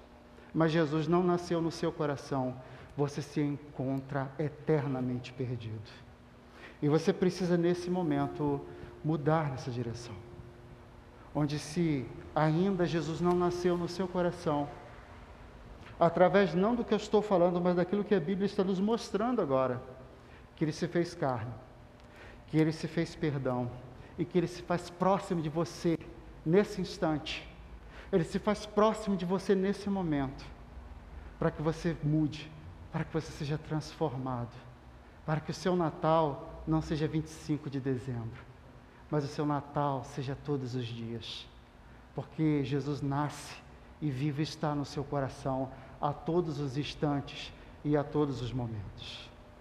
[0.52, 2.54] mas Jesus não nasceu no seu coração,
[2.94, 5.90] você se encontra eternamente perdido.
[6.82, 8.60] E você precisa, nesse momento,
[9.02, 10.14] mudar nessa direção
[11.34, 14.68] onde se ainda Jesus não nasceu no seu coração,
[15.98, 19.40] através não do que eu estou falando, mas daquilo que a Bíblia está nos mostrando
[19.40, 19.80] agora,
[20.62, 21.52] que ele se fez carne,
[22.46, 23.68] que ele se fez perdão
[24.16, 25.98] e que ele se faz próximo de você
[26.46, 27.44] nesse instante.
[28.12, 30.44] Ele se faz próximo de você nesse momento,
[31.36, 32.48] para que você mude,
[32.92, 34.54] para que você seja transformado,
[35.26, 38.40] para que o seu Natal não seja 25 de dezembro,
[39.10, 41.44] mas o seu Natal seja todos os dias,
[42.14, 43.56] porque Jesus nasce
[44.00, 47.52] e vive está no seu coração a todos os instantes
[47.84, 49.31] e a todos os momentos.